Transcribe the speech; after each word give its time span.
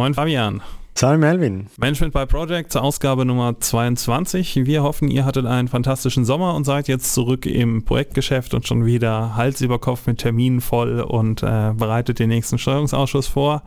Moin 0.00 0.14
Fabian. 0.14 0.79
Salve 1.00 1.16
Melvin. 1.16 1.66
Management 1.78 2.12
by 2.12 2.26
Projects, 2.26 2.76
Ausgabe 2.76 3.24
Nummer 3.24 3.58
22. 3.58 4.66
Wir 4.66 4.82
hoffen, 4.82 5.08
ihr 5.08 5.24
hattet 5.24 5.46
einen 5.46 5.66
fantastischen 5.66 6.26
Sommer 6.26 6.54
und 6.54 6.64
seid 6.64 6.88
jetzt 6.88 7.14
zurück 7.14 7.46
im 7.46 7.86
Projektgeschäft 7.86 8.52
und 8.52 8.66
schon 8.66 8.84
wieder 8.84 9.34
Hals 9.34 9.62
über 9.62 9.78
Kopf 9.78 10.06
mit 10.06 10.18
Terminen 10.18 10.60
voll 10.60 11.00
und 11.00 11.42
äh, 11.42 11.72
bereitet 11.74 12.18
den 12.18 12.28
nächsten 12.28 12.58
Steuerungsausschuss 12.58 13.28
vor. 13.28 13.62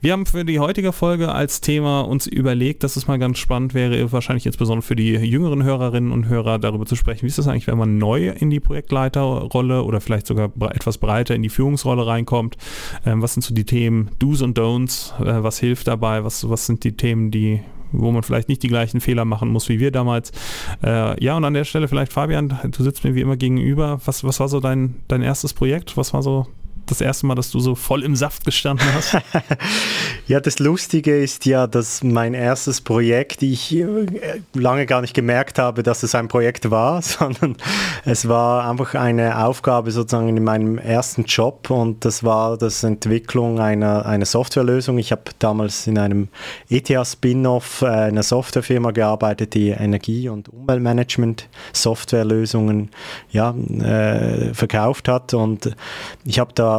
Wir 0.00 0.12
haben 0.12 0.26
für 0.26 0.44
die 0.44 0.60
heutige 0.60 0.92
Folge 0.92 1.32
als 1.32 1.60
Thema 1.60 2.02
uns 2.02 2.28
überlegt, 2.28 2.84
dass 2.84 2.94
es 2.94 3.08
mal 3.08 3.18
ganz 3.18 3.38
spannend 3.38 3.74
wäre, 3.74 4.12
wahrscheinlich 4.12 4.46
insbesondere 4.46 4.86
für 4.86 4.94
die 4.94 5.10
jüngeren 5.10 5.64
Hörerinnen 5.64 6.12
und 6.12 6.28
Hörer 6.28 6.60
darüber 6.60 6.86
zu 6.86 6.94
sprechen, 6.94 7.22
wie 7.22 7.30
ist 7.30 7.38
das 7.38 7.48
eigentlich, 7.48 7.66
wenn 7.66 7.78
man 7.78 7.98
neu 7.98 8.28
in 8.28 8.50
die 8.50 8.60
Projektleiterrolle 8.60 9.82
oder 9.82 10.00
vielleicht 10.00 10.28
sogar 10.28 10.52
etwas 10.70 10.98
breiter 10.98 11.34
in 11.34 11.42
die 11.42 11.48
Führungsrolle 11.48 12.06
reinkommt. 12.06 12.56
Ähm, 13.04 13.22
was 13.22 13.34
sind 13.34 13.42
so 13.42 13.52
die 13.52 13.64
Themen 13.64 14.12
Do's 14.20 14.40
und 14.40 14.56
Don'ts? 14.56 15.20
Äh, 15.20 15.42
was 15.42 15.58
hilft 15.58 15.88
dabei? 15.88 16.22
Was 16.22 16.43
was, 16.50 16.66
sind 16.66 16.84
die 16.84 16.96
Themen, 16.96 17.30
die 17.30 17.60
wo 17.96 18.10
man 18.10 18.24
vielleicht 18.24 18.48
nicht 18.48 18.62
die 18.64 18.68
gleichen 18.68 19.00
Fehler 19.00 19.24
machen 19.24 19.48
muss 19.50 19.68
wie 19.68 19.78
wir 19.78 19.92
damals. 19.92 20.32
Äh, 20.82 21.22
ja, 21.22 21.36
und 21.36 21.44
an 21.44 21.54
der 21.54 21.64
Stelle 21.64 21.86
vielleicht, 21.86 22.12
Fabian, 22.12 22.58
du 22.64 22.82
sitzt 22.82 23.04
mir 23.04 23.14
wie 23.14 23.20
immer 23.20 23.36
gegenüber. 23.36 24.00
Was, 24.04 24.24
was 24.24 24.40
war 24.40 24.48
so 24.48 24.58
dein, 24.58 24.96
dein 25.06 25.22
erstes 25.22 25.54
Projekt? 25.54 25.96
Was 25.96 26.12
war 26.12 26.22
so 26.22 26.46
das 26.86 27.00
erste 27.00 27.26
Mal, 27.26 27.34
dass 27.34 27.50
du 27.50 27.60
so 27.60 27.74
voll 27.74 28.04
im 28.04 28.16
Saft 28.16 28.44
gestanden 28.44 28.86
hast? 28.94 29.16
ja, 30.26 30.40
das 30.40 30.58
Lustige 30.58 31.16
ist 31.16 31.46
ja, 31.46 31.66
dass 31.66 32.02
mein 32.02 32.34
erstes 32.34 32.80
Projekt, 32.80 33.42
ich 33.42 33.74
äh, 33.74 34.06
lange 34.54 34.86
gar 34.86 35.00
nicht 35.00 35.14
gemerkt 35.14 35.58
habe, 35.58 35.82
dass 35.82 36.02
es 36.02 36.14
ein 36.14 36.28
Projekt 36.28 36.70
war, 36.70 37.02
sondern 37.02 37.56
es 38.04 38.28
war 38.28 38.68
einfach 38.68 38.94
eine 38.94 39.44
Aufgabe 39.44 39.90
sozusagen 39.90 40.28
in 40.28 40.44
meinem 40.44 40.78
ersten 40.78 41.24
Job 41.24 41.70
und 41.70 42.04
das 42.04 42.22
war 42.24 42.58
das 42.58 42.84
Entwicklung 42.84 43.60
einer, 43.60 44.06
einer 44.06 44.26
Softwarelösung. 44.26 44.98
Ich 44.98 45.12
habe 45.12 45.22
damals 45.38 45.86
in 45.86 45.98
einem 45.98 46.28
ETH-Spin-Off 46.68 47.82
äh, 47.82 47.86
einer 47.86 48.22
Softwarefirma 48.22 48.90
gearbeitet, 48.90 49.54
die 49.54 49.70
Energie- 49.70 50.28
und 50.28 50.48
Umweltmanagement-Softwarelösungen 50.48 52.90
ja, 53.30 53.52
äh, 53.52 54.52
verkauft 54.54 55.08
hat 55.08 55.34
und 55.34 55.76
ich 56.24 56.38
habe 56.38 56.52
da 56.54 56.73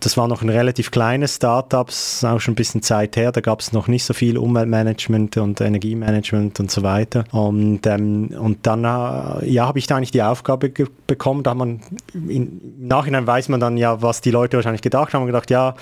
das 0.00 0.16
war 0.16 0.28
noch 0.28 0.42
ein 0.42 0.48
relativ 0.48 0.90
kleines 0.90 1.36
Startup, 1.36 1.88
auch 1.88 2.40
schon 2.40 2.52
ein 2.52 2.54
bisschen 2.54 2.82
Zeit 2.82 3.16
her, 3.16 3.32
da 3.32 3.40
gab 3.40 3.60
es 3.60 3.72
noch 3.72 3.88
nicht 3.88 4.04
so 4.04 4.14
viel 4.14 4.36
Umweltmanagement 4.38 5.36
und 5.38 5.60
Energiemanagement 5.60 6.60
und 6.60 6.70
so 6.70 6.82
weiter. 6.82 7.24
Und, 7.32 7.86
ähm, 7.86 8.28
und 8.38 8.66
dann 8.66 8.84
äh, 8.84 9.48
ja, 9.50 9.66
habe 9.66 9.78
ich 9.78 9.86
da 9.86 9.96
eigentlich 9.96 10.10
die 10.10 10.22
Aufgabe 10.22 10.70
bekommen, 11.06 11.42
da 11.42 11.54
man 11.54 11.80
in, 12.14 12.60
im 12.78 12.88
Nachhinein 12.88 13.26
weiß 13.26 13.48
man 13.48 13.60
dann 13.60 13.76
ja, 13.76 14.02
was 14.02 14.20
die 14.20 14.30
Leute 14.30 14.56
wahrscheinlich 14.56 14.82
gedacht 14.82 15.14
haben, 15.14 15.26
gedacht, 15.26 15.50
ja, 15.50 15.74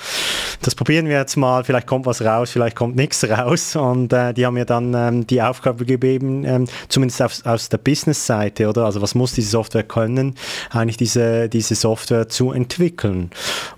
das 0.63 0.75
probieren 0.75 1.07
wir 1.09 1.17
jetzt 1.17 1.37
mal, 1.37 1.65
vielleicht 1.65 1.87
kommt 1.87 2.07
was 2.07 2.23
raus, 2.23 2.51
vielleicht 2.51 2.77
kommt 2.77 2.97
nichts 2.97 3.29
raus. 3.29 3.77
Und 3.77 4.13
äh, 4.13 4.33
die 4.33 4.47
haben 4.47 4.55
mir 4.55 4.65
dann 4.65 4.95
ähm, 4.95 5.27
die 5.27 5.43
Aufgabe 5.43 5.85
gegeben, 5.85 6.45
ähm, 6.45 6.67
zumindest 6.89 7.23
aus, 7.23 7.45
aus 7.45 7.69
der 7.69 7.79
Business-Seite, 7.79 8.69
oder? 8.69 8.85
Also 8.85 9.03
was 9.03 9.15
muss 9.15 9.33
diese 9.33 9.51
Software 9.51 9.83
können, 9.83 10.35
eigentlich 10.71 10.97
diese, 10.97 11.49
diese 11.49 11.75
Software 11.75 12.29
zu 12.29 12.53
entwickeln. 12.53 13.31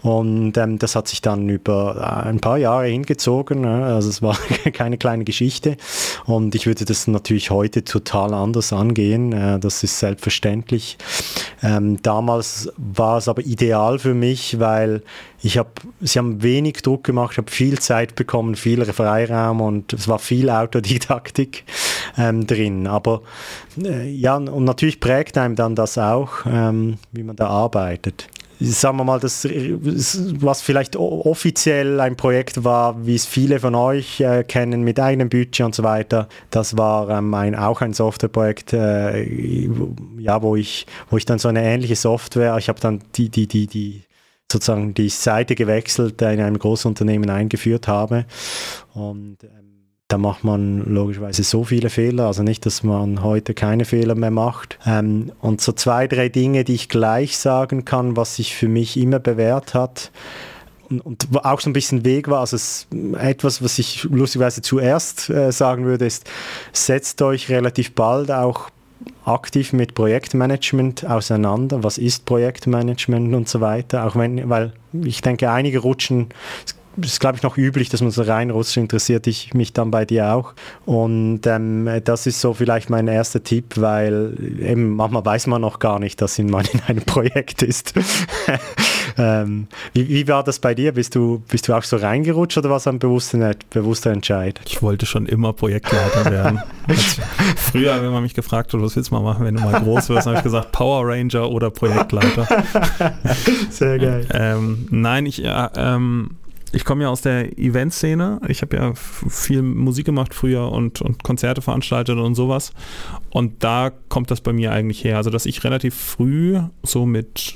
Und 0.03 0.57
ähm, 0.57 0.79
das 0.79 0.97
hat 0.97 1.09
sich 1.09 1.21
dann 1.23 1.49
über 1.49 1.97
äh, 1.99 2.29
ein 2.29 2.41
paar 2.41 2.59
Jahre 2.59 2.87
hingezogen. 2.87 3.63
Ne? 3.63 3.85
Also 3.85 4.09
es 4.09 4.23
war 4.23 4.37
keine 4.73 4.99
kleine 4.99 5.25
Geschichte. 5.25 5.77
Und 6.27 6.55
ich 6.55 6.67
würde 6.67 6.85
das 6.85 7.07
natürlich 7.07 7.51
heute 7.51 7.85
total 7.85 8.35
anders 8.35 8.73
angehen. 8.73 9.33
Äh, 9.33 9.59
das 9.59 9.83
ist 9.83 9.99
selbstverständlich. 9.99 10.99
Ähm, 11.63 12.01
damals 12.03 12.73
war 12.77 13.19
es 13.19 13.29
aber 13.29 13.43
ideal 13.43 13.99
für 13.99 14.15
mich, 14.15 14.61
weil 14.61 15.03
ich 15.41 15.57
habe, 15.57 15.71
sie 16.01 16.19
haben 16.19 16.43
wenig 16.43 16.83
Druck 16.83 17.05
gemacht, 17.05 17.33
ich 17.33 17.39
habe 17.39 17.51
viel 17.51 17.79
Zeit 17.79 18.15
bekommen, 18.15 18.57
viel 18.57 18.85
Freiraum 18.85 19.61
und 19.61 19.93
es 19.93 20.09
war 20.09 20.19
viel 20.19 20.51
Autodidaktik 20.51 21.65
ähm, 22.17 22.47
drin. 22.47 22.87
Aber 22.87 23.23
äh, 23.83 24.09
ja, 24.11 24.37
und 24.37 24.65
natürlich 24.65 25.01
prägt 25.01 25.39
einem 25.39 25.55
dann 25.55 25.75
das 25.75 25.97
auch, 25.99 26.45
ähm, 26.47 26.99
wie 27.13 27.23
man 27.23 27.37
da 27.37 27.49
arbeitet 27.49 28.29
sagen 28.61 28.97
wir 28.97 29.05
mal, 29.05 29.21
das, 29.21 29.47
was 29.47 30.63
vielleicht 30.63 30.97
offiziell 30.97 32.01
ein 32.01 32.17
Projekt 32.17 32.65
war, 32.65 33.07
wie 33.07 33.15
es 33.15 33.27
viele 33.27 33.61
von 33.61 33.75
euch 33.75 34.21
äh, 34.21 34.45
kennen, 34.45 34.83
mit 34.83 34.99
eigenem 34.99 35.29
Budget 35.29 35.65
und 35.65 35.75
so 35.75 35.83
weiter, 35.83 36.29
das 36.51 36.77
war 36.77 37.09
ähm, 37.11 37.33
ein, 37.35 37.55
auch 37.55 37.81
ein 37.81 37.93
Softwareprojekt, 37.93 38.73
äh, 38.73 39.69
ja, 40.19 40.43
wo 40.43 40.57
ich, 40.57 40.87
wo 41.11 41.17
ich 41.17 41.25
dann 41.25 41.39
so 41.39 41.49
eine 41.49 41.63
ähnliche 41.63 41.97
Software, 41.97 42.57
ich 42.59 42.69
habe 42.69 42.81
dann 42.81 43.01
die, 43.15 43.29
die, 43.29 43.47
die, 43.47 43.67
die 43.67 44.03
sozusagen 44.51 44.95
die 44.95 45.11
Seite 45.11 45.55
gewechselt, 45.55 46.23
in 46.23 46.41
einem 46.41 46.59
Großunternehmen 46.59 47.29
eingeführt 47.29 47.87
habe. 47.87 48.25
Und 48.95 49.45
ähm, 49.45 49.68
da 50.09 50.17
macht 50.17 50.43
man 50.43 50.85
logischerweise 50.87 51.43
so 51.43 51.65
viele 51.65 51.91
Fehler, 51.91 52.27
also 52.27 52.43
nicht, 52.43 52.65
dass 52.65 52.83
man 52.83 53.23
heute 53.23 53.53
keine 53.53 53.85
Fehler 53.85 54.15
mehr 54.15 54.31
macht. 54.31 54.79
Ähm, 54.87 55.33
und 55.41 55.61
so 55.61 55.73
zwei, 55.73 56.07
drei 56.07 56.31
Dinge, 56.31 56.65
die 56.65 56.75
ich 56.75 56.89
gleich 56.89 57.37
sagen 57.37 57.85
kann, 57.85 58.17
was 58.17 58.37
sich 58.37 58.57
für 58.57 58.69
mich 58.69 58.97
immer 58.97 59.19
bewährt 59.19 59.75
hat 59.75 60.11
und, 60.89 61.29
auch 61.45 61.61
so 61.61 61.69
ein 61.69 61.75
bisschen 61.75 62.07
Weg 62.07 62.29
war, 62.29 62.41
also 62.41 62.57
es, 62.57 62.87
etwas, 63.19 63.63
was 63.63 63.79
ich 63.79 64.05
lustigerweise 64.05 64.63
zuerst 64.63 65.29
äh, 65.29 65.53
sagen 65.53 65.85
würde, 65.85 66.07
ist, 66.07 66.29
setzt 66.73 67.21
euch 67.21 67.51
relativ 67.51 67.95
bald 67.95 68.31
auch 68.31 68.71
aktiv 69.27 69.75
mit 69.75 69.95
Projektmanagement 69.95 71.05
auseinander. 71.05 71.85
Was 71.85 71.99
ist 71.99 72.25
Projektmanagement 72.25 73.35
und 73.35 73.49
so 73.49 73.61
weiter? 73.61 74.07
Auch 74.07 74.17
wenn, 74.17 74.49
weil 74.49 74.73
ich 75.05 75.21
denke, 75.21 75.51
einige 75.51 75.81
rutschen, 75.81 76.29
das 76.65 76.78
ist, 77.05 77.21
glaube 77.21 77.37
ich, 77.37 77.43
noch 77.43 77.57
üblich, 77.57 77.89
dass 77.89 78.01
man 78.01 78.11
so 78.11 78.23
reinrutscht, 78.23 78.77
interessiert 78.77 79.27
ich 79.27 79.55
mich 79.55 79.73
dann 79.73 79.91
bei 79.91 80.05
dir 80.05 80.33
auch. 80.33 80.55
Und 80.87 81.47
ähm, 81.47 81.89
das 82.05 82.27
ist 82.27 82.41
so 82.41 82.55
vielleicht 82.55 82.91
mein 82.91 83.09
erster 83.09 83.43
Tipp, 83.43 83.75
weil 83.77 84.35
eben 84.61 84.97
manchmal 84.97 85.25
weiß 85.25 85.47
man 85.47 85.61
noch 85.61 85.79
gar 85.79 85.99
nicht, 85.99 86.21
dass 86.21 86.39
man 86.39 86.67
in 86.73 86.81
einem 86.87 87.05
Projekt 87.05 87.63
ist. 87.63 87.95
ähm, 89.19 89.67
wie, 89.93 90.09
wie, 90.09 90.29
war 90.29 90.45
das 90.45 90.59
bei 90.59 90.75
dir? 90.75 90.93
Bist 90.93 91.15
du, 91.15 91.43
bist 91.49 91.69
du 91.69 91.75
auch 91.75 91.83
so 91.83 91.97
reingerutscht 91.97 92.59
oder 92.59 92.71
war 92.71 92.77
es 92.77 92.87
ein 92.87 92.99
bewusster, 92.99 93.55
bewusster 93.71 94.11
Entscheid? 94.11 94.61
Ich 94.67 94.83
wollte 94.83 95.07
schon 95.07 95.27
immer 95.27 95.53
Projektleiter 95.53 96.31
werden. 96.31 96.61
früher, 97.57 98.03
wenn 98.03 98.11
man 98.11 98.23
mich 98.23 98.35
gefragt 98.35 98.73
hat, 98.73 98.81
was 98.81 98.97
willst 98.97 99.11
du 99.11 99.15
mal 99.15 99.23
machen, 99.23 99.45
wenn 99.45 99.55
du 99.55 99.63
mal 99.63 99.81
groß 99.81 100.09
wirst, 100.09 100.27
habe 100.27 100.37
ich 100.37 100.43
gesagt, 100.43 100.73
Power 100.73 101.07
Ranger 101.07 101.51
oder 101.51 101.71
Projektleiter. 101.71 102.47
Sehr 103.71 103.99
geil. 103.99 104.27
Ähm, 104.33 104.87
nein, 104.91 105.27
ich, 105.27 105.45
äh, 105.45 105.69
ähm, 105.77 106.31
ich 106.73 106.85
komme 106.85 107.05
ja 107.05 107.09
aus 107.09 107.23
der 107.23 107.59
Eventszene. 107.59 108.41
Ich 108.49 108.63
habe 108.63 108.77
ja 108.77 108.93
viel 108.95 109.63
Musik 109.63 110.07
gemacht 110.07 110.35
früher 110.35 110.71
und, 110.71 111.01
und 111.01 111.23
Konzerte 111.23 111.63
veranstaltet 111.63 112.19
und 112.19 112.35
sowas. 112.35 112.73
Und 113.31 113.63
da 113.65 113.91
kommt 114.09 114.31
das 114.31 114.41
bei 114.41 114.53
mir 114.53 114.73
eigentlich 114.73 115.05
her. 115.05 115.17
Also, 115.17 115.31
dass 115.31 115.47
ich 115.47 115.65
relativ 115.65 115.95
früh 115.95 116.59
so 116.83 117.07
mit, 117.07 117.55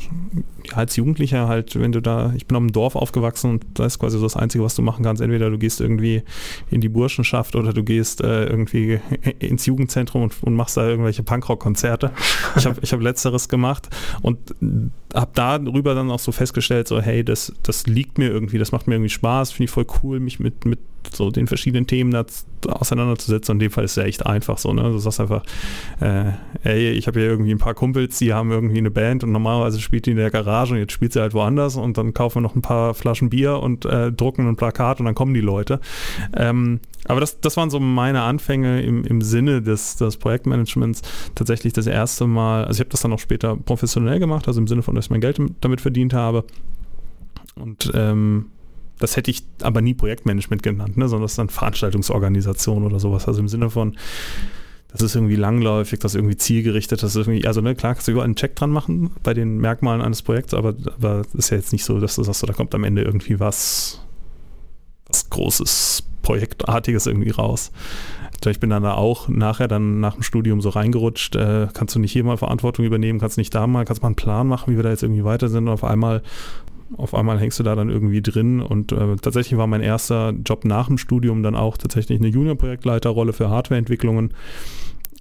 ja, 0.70 0.76
als 0.76 0.96
Jugendlicher 0.96 1.48
halt, 1.48 1.78
wenn 1.78 1.92
du 1.92 2.00
da, 2.00 2.32
ich 2.36 2.46
bin 2.46 2.56
auf 2.56 2.62
dem 2.62 2.72
Dorf 2.72 2.96
aufgewachsen 2.96 3.50
und 3.50 3.64
das 3.74 3.94
ist 3.94 3.98
quasi 3.98 4.18
so 4.18 4.24
das 4.24 4.36
Einzige, 4.36 4.64
was 4.64 4.74
du 4.74 4.82
machen 4.82 5.04
kannst. 5.04 5.22
Entweder 5.22 5.50
du 5.50 5.58
gehst 5.58 5.80
irgendwie 5.80 6.22
in 6.70 6.80
die 6.80 6.88
Burschenschaft 6.88 7.56
oder 7.56 7.72
du 7.72 7.82
gehst 7.82 8.20
äh, 8.20 8.46
irgendwie 8.46 9.00
ins 9.38 9.66
Jugendzentrum 9.66 10.22
und, 10.22 10.42
und 10.42 10.54
machst 10.54 10.76
da 10.76 10.86
irgendwelche 10.86 11.22
Punkrock-Konzerte. 11.22 12.12
Ich 12.56 12.66
habe 12.66 12.78
ich 12.82 12.92
hab 12.92 13.00
Letzteres 13.00 13.48
gemacht 13.48 13.88
und 14.22 14.38
habe 15.14 15.30
darüber 15.34 15.94
dann 15.94 16.10
auch 16.10 16.18
so 16.18 16.32
festgestellt, 16.32 16.88
so, 16.88 17.00
hey, 17.00 17.24
das, 17.24 17.52
das 17.62 17.86
liegt 17.86 18.18
mir 18.18 18.30
irgendwie, 18.30 18.58
das 18.58 18.72
macht 18.72 18.86
mir 18.86 18.94
irgendwie 18.94 19.01
Spaß, 19.08 19.52
finde 19.52 19.64
ich 19.64 19.70
voll 19.70 19.86
cool, 20.02 20.20
mich 20.20 20.40
mit, 20.40 20.64
mit 20.64 20.78
so 21.10 21.30
den 21.30 21.46
verschiedenen 21.46 21.86
Themen 21.86 22.10
da 22.10 22.24
auseinanderzusetzen. 22.68 23.52
Und 23.52 23.56
in 23.56 23.68
dem 23.68 23.72
Fall 23.72 23.84
ist 23.84 23.92
es 23.92 23.96
ja 23.96 24.04
echt 24.04 24.24
einfach 24.26 24.58
so. 24.58 24.72
Ne? 24.72 24.82
Du 24.82 24.98
sagst 24.98 25.20
einfach, 25.20 25.42
äh, 26.00 26.32
ey, 26.62 26.90
ich 26.90 27.06
habe 27.06 27.20
ja 27.20 27.26
irgendwie 27.26 27.52
ein 27.52 27.58
paar 27.58 27.74
Kumpels, 27.74 28.18
die 28.18 28.32
haben 28.32 28.50
irgendwie 28.50 28.78
eine 28.78 28.90
Band 28.90 29.24
und 29.24 29.32
normalerweise 29.32 29.80
spielt 29.80 30.06
die 30.06 30.12
in 30.12 30.16
der 30.16 30.30
Garage 30.30 30.74
und 30.74 30.80
jetzt 30.80 30.92
spielt 30.92 31.12
sie 31.12 31.20
halt 31.20 31.34
woanders 31.34 31.76
und 31.76 31.98
dann 31.98 32.14
kaufen 32.14 32.36
wir 32.36 32.40
noch 32.42 32.54
ein 32.54 32.62
paar 32.62 32.94
Flaschen 32.94 33.30
Bier 33.30 33.58
und 33.58 33.84
äh, 33.84 34.12
drucken 34.12 34.48
ein 34.48 34.56
Plakat 34.56 35.00
und 35.00 35.06
dann 35.06 35.14
kommen 35.14 35.34
die 35.34 35.40
Leute. 35.40 35.80
Ähm, 36.36 36.80
aber 37.06 37.20
das, 37.20 37.40
das 37.40 37.56
waren 37.56 37.70
so 37.70 37.81
meine 37.81 38.22
Anfänge 38.22 38.82
im, 38.82 39.04
im 39.04 39.22
Sinne 39.22 39.60
des, 39.60 39.96
des 39.96 40.16
Projektmanagements. 40.16 41.02
Tatsächlich 41.34 41.72
das 41.72 41.87
erste 41.87 42.26
Mal, 42.26 42.64
also 42.64 42.78
ich 42.78 42.81
habe 42.81 42.90
das 42.90 43.00
dann 43.00 43.12
auch 43.12 43.19
später 43.19 43.56
professionell 43.56 44.19
gemacht, 44.20 44.46
also 44.46 44.60
im 44.60 44.69
Sinne 44.69 44.82
von, 44.82 44.94
dass 44.94 45.06
ich 45.06 45.10
mein 45.10 45.20
Geld 45.20 45.40
damit 45.60 45.81
verdient 45.81 46.14
habe. 46.14 46.44
Und 47.56 47.90
ähm, 47.94 48.46
das 49.02 49.16
hätte 49.16 49.31
ich 49.31 49.43
aber 49.62 49.82
nie 49.82 49.94
Projektmanagement 49.94 50.62
genannt, 50.62 50.96
ne, 50.96 51.08
sondern 51.08 51.25
das 51.25 51.32
ist 51.32 51.38
dann 51.38 51.49
Veranstaltungsorganisation 51.49 52.84
oder 52.84 53.00
sowas. 53.00 53.26
Also 53.26 53.40
im 53.40 53.49
Sinne 53.49 53.69
von, 53.69 53.96
das 54.93 55.02
ist 55.02 55.16
irgendwie 55.16 55.37
langläufig, 55.37 55.99
das 55.99 56.12
ist 56.12 56.16
irgendwie 56.16 56.37
zielgerichtet, 56.37 57.02
das 57.02 57.16
ist 57.16 57.26
irgendwie, 57.26 57.46
also 57.46 57.60
ne, 57.60 57.75
klar 57.75 57.94
kannst 57.94 58.06
du 58.06 58.12
überall 58.12 58.26
einen 58.26 58.37
Check 58.37 58.54
dran 58.54 58.70
machen 58.70 59.10
bei 59.22 59.34
den 59.34 59.58
Merkmalen 59.58 60.02
eines 60.02 60.22
Projekts, 60.22 60.54
aber, 60.54 60.75
aber 60.96 61.22
ist 61.34 61.50
ja 61.50 61.56
jetzt 61.56 61.72
nicht 61.72 61.84
so, 61.84 61.99
dass 61.99 62.14
du 62.14 62.22
sagst, 62.22 62.49
da 62.49 62.52
kommt 62.52 62.75
am 62.76 62.84
Ende 62.84 63.02
irgendwie 63.02 63.40
was, 63.40 64.00
was 65.06 65.28
Großes, 65.31 66.04
Projektartiges 66.22 67.06
irgendwie 67.06 67.31
raus. 67.31 67.72
Ich 68.44 68.58
bin 68.58 68.70
dann 68.70 68.82
da 68.82 68.94
auch 68.94 69.28
nachher 69.28 69.69
dann 69.69 70.00
nach 70.00 70.14
dem 70.14 70.25
Studium 70.25 70.60
so 70.60 70.70
reingerutscht, 70.70 71.37
äh, 71.37 71.69
kannst 71.72 71.94
du 71.94 72.00
nicht 72.00 72.10
hier 72.10 72.25
mal 72.25 72.37
Verantwortung 72.37 72.84
übernehmen, 72.84 73.20
kannst 73.20 73.38
nicht 73.38 73.54
da 73.54 73.69
mal, 73.69 73.84
kannst 73.84 74.02
mal 74.02 74.08
einen 74.08 74.16
Plan 74.16 74.49
machen, 74.49 74.72
wie 74.72 74.76
wir 74.76 74.82
da 74.82 74.90
jetzt 74.90 75.04
irgendwie 75.04 75.22
weiter 75.22 75.49
sind 75.49 75.69
und 75.69 75.72
auf 75.72 75.84
einmal 75.84 76.22
auf 76.96 77.14
einmal 77.14 77.38
hängst 77.38 77.58
du 77.58 77.62
da 77.62 77.74
dann 77.74 77.88
irgendwie 77.88 78.22
drin 78.22 78.60
und 78.60 78.92
äh, 78.92 79.16
tatsächlich 79.16 79.58
war 79.58 79.66
mein 79.66 79.80
erster 79.80 80.30
Job 80.44 80.64
nach 80.64 80.86
dem 80.86 80.98
Studium 80.98 81.42
dann 81.42 81.54
auch 81.54 81.76
tatsächlich 81.76 82.18
eine 82.18 82.28
Junior-Projektleiterrolle 82.28 83.32
für 83.32 83.50
Hardwareentwicklungen. 83.50 84.34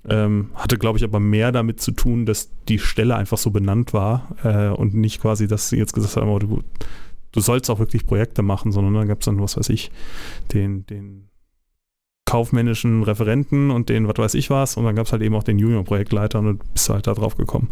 Ähm, 0.10 0.50
hatte, 0.56 0.80
glaube 0.80 0.98
ich, 0.98 1.04
aber 1.04 1.20
mehr 1.20 1.52
damit 1.52 1.80
zu 1.80 1.92
tun, 1.92 2.26
dass 2.26 2.50
die 2.68 2.80
Stelle 2.80 3.16
einfach 3.16 3.38
so 3.38 3.52
benannt 3.52 3.94
war 3.94 4.36
äh, 4.44 4.70
und 4.70 4.96
nicht 4.96 5.22
quasi, 5.22 5.48
dass 5.48 5.70
sie 5.70 5.78
jetzt 5.78 5.94
gesagt 5.94 6.16
haben, 6.16 6.30
oh, 6.30 6.40
du, 6.40 6.64
du 7.32 7.40
sollst 7.40 7.70
auch 7.70 7.78
wirklich 7.78 8.08
Projekte 8.08 8.42
machen, 8.42 8.72
sondern 8.72 8.96
dann 8.96 9.08
gab 9.08 9.20
es 9.20 9.26
dann, 9.26 9.40
was 9.40 9.58
weiß 9.58 9.70
ich, 9.70 9.92
den, 10.54 10.88
den 10.88 11.30
kaufmännischen 12.26 13.04
Referenten 13.04 13.72
und 13.72 13.90
den, 13.90 14.08
was 14.08 14.18
weiß 14.18 14.34
ich 14.36 14.50
was, 14.50 14.78
und 14.78 14.86
dann 14.86 14.96
gab 14.96 15.06
es 15.06 15.12
halt 15.12 15.22
eben 15.22 15.36
auch 15.36 15.44
den 15.44 15.60
Junior-Projektleiter 15.60 16.40
und 16.40 16.74
bist 16.74 16.90
halt 16.90 17.06
da 17.06 17.14
drauf 17.14 17.36
gekommen. 17.36 17.70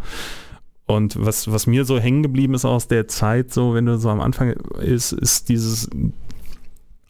Und 0.89 1.23
was, 1.23 1.51
was 1.51 1.67
mir 1.67 1.85
so 1.85 1.99
hängen 1.99 2.23
geblieben 2.23 2.55
ist 2.55 2.65
aus 2.65 2.87
der 2.87 3.07
Zeit, 3.07 3.53
so 3.53 3.75
wenn 3.75 3.85
du 3.85 3.99
so 3.99 4.09
am 4.09 4.21
Anfang 4.21 4.53
ist, 4.81 5.11
ist 5.11 5.47
dieses, 5.47 5.87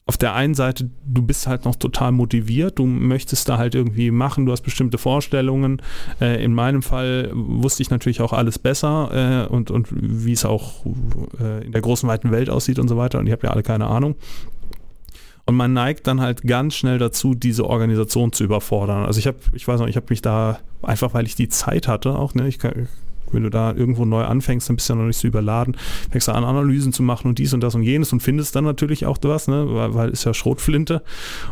auf 0.05 0.17
der 0.17 0.35
einen 0.35 0.53
Seite, 0.53 0.89
du 1.05 1.21
bist 1.21 1.47
halt 1.47 1.63
noch 1.63 1.77
total 1.77 2.11
motiviert, 2.11 2.77
du 2.77 2.85
möchtest 2.85 3.47
da 3.47 3.57
halt 3.57 3.75
irgendwie 3.75 4.11
machen, 4.11 4.45
du 4.45 4.51
hast 4.51 4.63
bestimmte 4.63 4.97
Vorstellungen. 4.97 5.81
Äh, 6.19 6.43
in 6.43 6.53
meinem 6.53 6.81
Fall 6.81 7.31
wusste 7.33 7.81
ich 7.81 7.89
natürlich 7.89 8.19
auch 8.19 8.33
alles 8.33 8.59
besser 8.59 9.47
äh, 9.47 9.53
und, 9.53 9.71
und 9.71 9.87
wie 9.91 10.33
es 10.33 10.43
auch 10.43 10.85
äh, 11.39 11.65
in 11.65 11.71
der 11.71 11.79
großen, 11.79 12.09
weiten 12.09 12.31
Welt 12.31 12.49
aussieht 12.49 12.79
und 12.79 12.89
so 12.89 12.97
weiter. 12.97 13.19
Und 13.19 13.27
ich 13.27 13.31
habe 13.31 13.47
ja 13.47 13.53
alle 13.53 13.63
keine 13.63 13.87
Ahnung. 13.87 14.15
Und 15.45 15.55
man 15.55 15.71
neigt 15.71 16.05
dann 16.05 16.19
halt 16.19 16.41
ganz 16.41 16.75
schnell 16.75 16.97
dazu, 16.97 17.33
diese 17.33 17.65
Organisation 17.65 18.33
zu 18.33 18.43
überfordern. 18.43 19.05
Also 19.05 19.19
ich 19.19 19.27
habe, 19.27 19.37
ich 19.53 19.65
weiß 19.65 19.79
noch, 19.79 19.87
ich 19.87 19.95
habe 19.95 20.07
mich 20.09 20.21
da 20.21 20.59
einfach, 20.81 21.13
weil 21.13 21.25
ich 21.25 21.35
die 21.35 21.47
Zeit 21.47 21.87
hatte, 21.87 22.19
auch, 22.19 22.33
ne, 22.33 22.45
ich 22.49 22.59
kann, 22.59 22.89
wenn 23.33 23.43
du 23.43 23.49
da 23.49 23.73
irgendwo 23.73 24.05
neu 24.05 24.23
anfängst, 24.23 24.69
dann 24.69 24.75
bist 24.75 24.89
du 24.89 24.93
ja 24.93 24.99
noch 24.99 25.05
nicht 25.05 25.17
so 25.17 25.27
überladen, 25.27 25.75
fängst 26.09 26.27
du 26.27 26.31
an, 26.33 26.43
Analysen 26.43 26.93
zu 26.93 27.03
machen 27.03 27.27
und 27.27 27.39
dies 27.39 27.53
und 27.53 27.61
das 27.61 27.75
und 27.75 27.83
jenes 27.83 28.11
und 28.13 28.21
findest 28.21 28.55
dann 28.55 28.63
natürlich 28.63 29.05
auch 29.05 29.17
was, 29.21 29.47
ne? 29.47 29.65
weil, 29.69 29.93
weil 29.93 30.09
ist 30.09 30.23
ja 30.23 30.33
Schrotflinte. 30.33 31.03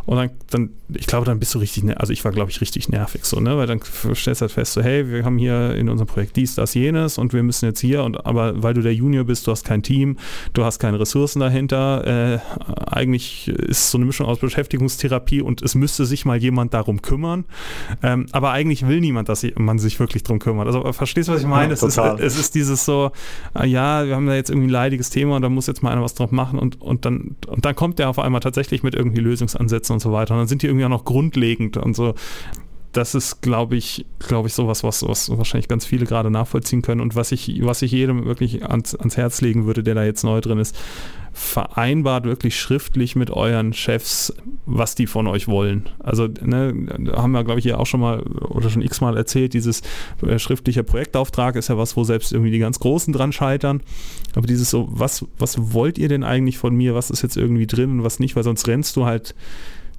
Und 0.05 0.17
dann, 0.17 0.29
dann, 0.49 0.69
ich 0.93 1.07
glaube, 1.07 1.25
dann 1.25 1.39
bist 1.39 1.53
du 1.53 1.59
richtig, 1.59 1.83
also 1.99 2.13
ich 2.13 2.23
war, 2.25 2.31
glaube 2.31 2.49
ich, 2.49 2.61
richtig 2.61 2.89
nervig 2.89 3.25
so, 3.25 3.39
ne? 3.39 3.57
Weil 3.57 3.67
dann 3.67 3.81
stellst 4.13 4.41
du 4.41 4.43
halt 4.43 4.51
fest, 4.51 4.73
so, 4.73 4.81
hey, 4.81 5.09
wir 5.09 5.25
haben 5.25 5.37
hier 5.37 5.75
in 5.75 5.89
unserem 5.89 6.07
Projekt 6.07 6.35
dies, 6.35 6.55
das, 6.55 6.73
jenes 6.73 7.17
und 7.17 7.33
wir 7.33 7.43
müssen 7.43 7.65
jetzt 7.65 7.79
hier 7.79 8.03
und 8.03 8.25
aber 8.25 8.63
weil 8.63 8.73
du 8.73 8.81
der 8.81 8.93
Junior 8.93 9.23
bist, 9.25 9.47
du 9.47 9.51
hast 9.51 9.65
kein 9.65 9.83
Team, 9.83 10.17
du 10.53 10.63
hast 10.63 10.79
keine 10.79 10.99
Ressourcen 10.99 11.39
dahinter, 11.39 12.35
äh, 12.35 12.39
eigentlich 12.85 13.47
ist 13.47 13.91
so 13.91 13.97
eine 13.97 14.05
Mischung 14.05 14.25
aus 14.27 14.39
Beschäftigungstherapie 14.39 15.41
und 15.41 15.61
es 15.61 15.75
müsste 15.75 16.05
sich 16.05 16.25
mal 16.25 16.37
jemand 16.37 16.73
darum 16.73 17.01
kümmern. 17.01 17.45
Ähm, 18.01 18.27
aber 18.31 18.51
eigentlich 18.51 18.87
will 18.87 18.99
niemand, 18.99 19.29
dass 19.29 19.45
man 19.55 19.79
sich 19.79 19.99
wirklich 19.99 20.23
darum 20.23 20.39
kümmert. 20.39 20.67
Also 20.67 20.91
verstehst 20.93 21.29
du, 21.29 21.33
was 21.33 21.41
ich 21.41 21.47
meine? 21.47 21.66
Nein, 21.67 21.73
es 21.73 21.83
ist, 21.83 21.97
es 21.97 22.39
ist 22.39 22.55
dieses 22.55 22.85
so, 22.85 23.11
äh, 23.57 23.67
ja, 23.67 24.05
wir 24.05 24.15
haben 24.15 24.27
da 24.27 24.35
jetzt 24.35 24.49
irgendwie 24.49 24.67
ein 24.67 24.71
leidiges 24.71 25.09
Thema 25.09 25.35
und 25.35 25.41
da 25.41 25.49
muss 25.49 25.67
jetzt 25.67 25.83
mal 25.83 25.91
einer 25.91 26.01
was 26.01 26.13
drauf 26.13 26.31
machen 26.31 26.59
und, 26.59 26.81
und, 26.81 27.05
dann, 27.05 27.35
und 27.47 27.65
dann 27.65 27.75
kommt 27.75 27.99
der 27.99 28.09
auf 28.09 28.19
einmal 28.19 28.41
tatsächlich 28.41 28.83
mit 28.83 28.95
irgendwie 28.95 29.21
Lösungsansätzen 29.21 29.93
und 29.93 29.99
so 29.99 30.11
weiter. 30.11 30.33
Und 30.33 30.41
dann 30.41 30.47
sind 30.47 30.61
die 30.61 30.67
irgendwie 30.67 30.85
auch 30.85 30.89
noch 30.89 31.05
grundlegend 31.05 31.77
und 31.77 31.95
so 31.95 32.15
das 32.97 33.13
ist, 33.13 33.41
glaube 33.41 33.75
ich, 33.75 34.05
glaube 34.19 34.47
ich, 34.47 34.55
sowas, 34.55 34.83
was, 34.83 35.07
was 35.07 35.29
wahrscheinlich 35.37 35.67
ganz 35.67 35.85
viele 35.85 36.05
gerade 36.05 36.31
nachvollziehen 36.31 36.81
können 36.81 37.01
und 37.01 37.15
was 37.15 37.31
ich, 37.31 37.59
was 37.63 37.83
ich 37.83 37.91
jedem 37.91 38.25
wirklich 38.25 38.67
ans, 38.67 38.95
ans 38.95 39.17
Herz 39.17 39.41
legen 39.41 39.65
würde, 39.65 39.83
der 39.83 39.93
da 39.93 40.03
jetzt 40.03 40.23
neu 40.23 40.41
drin 40.41 40.57
ist. 40.57 40.75
Vereinbart 41.37 42.25
wirklich 42.25 42.59
schriftlich 42.59 43.15
mit 43.15 43.29
euren 43.29 43.71
Chefs, 43.71 44.33
was 44.65 44.95
die 44.95 45.05
von 45.05 45.27
euch 45.27 45.47
wollen. 45.47 45.87
Also, 45.99 46.27
ne, 46.27 46.73
haben 47.13 47.31
wir, 47.31 47.43
glaube 47.43 47.59
ich, 47.59 47.63
hier 47.63 47.79
auch 47.79 47.85
schon 47.85 47.99
mal 47.99 48.21
oder 48.21 48.71
schon 48.71 48.81
x-mal 48.81 49.15
erzählt, 49.15 49.53
dieses 49.53 49.83
äh, 50.25 50.39
schriftliche 50.39 50.83
Projektauftrag 50.83 51.55
ist 51.55 51.67
ja 51.67 51.77
was, 51.77 51.95
wo 51.95 52.03
selbst 52.03 52.33
irgendwie 52.33 52.49
die 52.49 52.57
ganz 52.57 52.79
Großen 52.79 53.13
dran 53.13 53.31
scheitern. 53.31 53.81
Aber 54.35 54.47
dieses 54.47 54.71
so, 54.71 54.87
was, 54.89 55.25
was 55.37 55.73
wollt 55.73 55.99
ihr 55.99 56.09
denn 56.09 56.23
eigentlich 56.23 56.57
von 56.57 56.75
mir? 56.75 56.95
Was 56.95 57.11
ist 57.11 57.21
jetzt 57.21 57.37
irgendwie 57.37 57.67
drin 57.67 57.91
und 57.91 58.03
was 58.03 58.19
nicht? 58.19 58.35
Weil 58.35 58.43
sonst 58.43 58.67
rennst 58.67 58.95
du 58.95 59.05
halt 59.05 59.35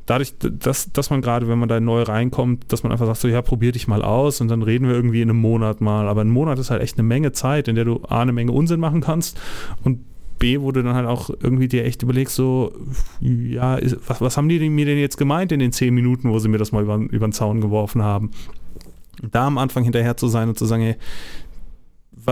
dadurch, 0.07 0.35
dass, 0.39 0.93
dass 0.93 1.11
man 1.11 1.23
gerade, 1.23 1.47
wenn 1.47 1.61
man 1.61 1.69
da 1.69 1.79
neu 1.79 2.03
reinkommt, 2.03 2.73
dass 2.73 2.83
man 2.83 2.91
einfach 2.91 3.07
sagt, 3.07 3.21
so 3.21 3.29
ja, 3.29 3.43
probier 3.43 3.71
dich 3.71 3.87
mal 3.87 4.03
aus 4.03 4.41
und 4.41 4.49
dann 4.49 4.63
reden 4.63 4.89
wir 4.89 4.95
irgendwie 4.95 5.23
in 5.23 5.31
einem 5.31 5.41
Monat 5.41 5.81
mal. 5.81 6.09
Aber 6.09 6.23
ein 6.23 6.31
Monat 6.31 6.59
ist 6.59 6.71
halt 6.71 6.83
echt 6.83 6.99
eine 6.99 7.07
Menge 7.07 7.31
Zeit, 7.31 7.69
in 7.69 7.77
der 7.77 7.85
du 7.85 8.03
A, 8.09 8.23
eine 8.23 8.33
Menge 8.33 8.51
Unsinn 8.51 8.81
machen 8.81 9.03
kannst 9.03 9.41
und 9.85 10.01
B, 10.39 10.61
wo 10.61 10.73
du 10.73 10.83
dann 10.83 10.95
halt 10.95 11.07
auch 11.07 11.31
irgendwie 11.31 11.69
dir 11.69 11.85
echt 11.85 12.03
überlegst, 12.03 12.35
so, 12.35 12.73
ja, 13.21 13.77
ist, 13.77 13.97
was, 14.07 14.21
was 14.21 14.37
haben 14.37 14.49
die 14.49 14.69
mir 14.69 14.87
denn 14.87 14.99
jetzt 14.99 15.17
gemeint 15.17 15.53
in 15.53 15.61
den 15.61 15.73
zehn 15.73 15.95
Minuten, 15.95 16.31
wo 16.31 16.39
sie 16.39 16.49
mir 16.49 16.59
das 16.59 16.73
mal 16.73 16.83
über, 16.83 16.97
über 16.97 17.27
den 17.27 17.33
Zaun 17.33 17.61
geworfen 17.61 18.03
haben? 18.03 18.31
Da 19.33 19.47
am 19.47 19.59
Anfang 19.59 19.83
hinterher 19.85 20.17
zu 20.17 20.29
sein 20.29 20.49
und 20.49 20.59
zu 20.59 20.67
sagen, 20.67 20.83
ey, 20.83 20.97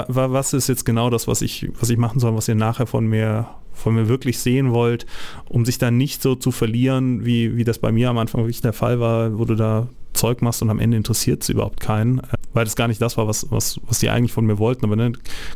was 0.09 0.53
ist 0.53 0.69
jetzt 0.69 0.85
genau 0.85 1.11
das, 1.11 1.27
was 1.29 1.43
ich, 1.43 1.69
was 1.79 1.91
ich 1.91 1.99
machen 1.99 2.21
soll, 2.21 2.35
was 2.35 2.49
ihr 2.49 2.55
nachher 2.55 2.87
von 2.87 3.07
mir, 3.07 3.49
von 3.73 3.95
mir 3.95 4.09
wirklich 4.09 4.39
sehen 4.39 4.73
wollt, 4.73 5.07
um 5.49 5.65
sich 5.65 5.79
dann 5.79 5.97
nicht 5.97 6.23
so 6.23 6.35
zu 6.35 6.51
verlieren, 6.51 7.25
wie, 7.25 7.57
wie 7.57 7.65
das 7.65 7.79
bei 7.79 7.93
mir 7.93 8.11
am 8.11 8.19
Anfang 8.19 8.43
wirklich 8.43 8.61
der 8.61 8.73
Fall 8.73 9.01
war, 9.01 9.39
wo 9.39 9.45
du 9.45 9.55
da 9.55 9.89
Zeug 10.13 10.43
machst 10.43 10.63
und 10.63 10.71
am 10.71 10.79
Ende 10.79 10.97
interessiert 10.97 11.43
es 11.43 11.49
überhaupt 11.49 11.79
keinen, 11.79 12.23
weil 12.53 12.65
das 12.65 12.75
gar 12.75 12.89
nicht 12.89 13.01
das 13.01 13.17
war, 13.17 13.29
was, 13.29 13.51
was, 13.51 13.81
was 13.87 13.99
die 13.99 14.11
eigentlich 14.11 14.33
von 14.33 14.47
mir 14.47 14.59
wollten. 14.59 14.85
Aber 14.85 14.97
ne, 14.97 15.13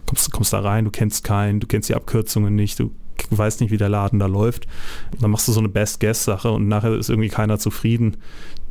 kommst, 0.07 0.31
kommst 0.31 0.53
da 0.53 0.61
rein, 0.61 0.85
du 0.85 0.91
kennst 0.91 1.25
keinen, 1.25 1.61
du 1.61 1.67
kennst 1.67 1.89
die 1.89 1.95
Abkürzungen 1.95 2.55
nicht, 2.55 2.79
du 2.79 2.91
weißt 3.31 3.61
nicht, 3.61 3.71
wie 3.71 3.77
der 3.77 3.89
Laden 3.89 4.19
da 4.19 4.27
läuft. 4.27 4.67
dann 5.21 5.31
machst 5.31 5.49
du 5.49 5.53
so 5.53 5.61
eine 5.61 5.69
Best-Guess-Sache 5.69 6.51
und 6.51 6.69
nachher 6.69 6.95
ist 6.95 7.11
irgendwie 7.11 7.29
keiner 7.29 7.59
zufrieden 7.59 8.17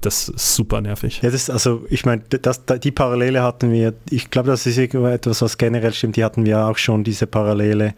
das 0.02 0.30
ist 0.30 0.56
super 0.56 0.82
nervig. 0.82 1.22
Ja, 1.22 1.30
das, 1.30 1.50
also 1.50 1.86
ich 1.90 2.06
meine, 2.06 2.22
die 2.22 2.92
Parallele 2.92 3.44
hatten 3.44 3.72
wir, 3.72 3.94
ich 4.10 4.30
glaube, 4.30 4.50
das 4.50 4.66
ist 4.66 4.78
etwas, 4.78 5.42
was 5.42 5.58
generell 5.58 5.94
stimmt, 5.94 6.16
die 6.16 6.24
hatten 6.24 6.46
wir 6.46 6.66
auch 6.66 6.78
schon, 6.78 7.04
diese 7.04 7.28
Parallele. 7.28 7.94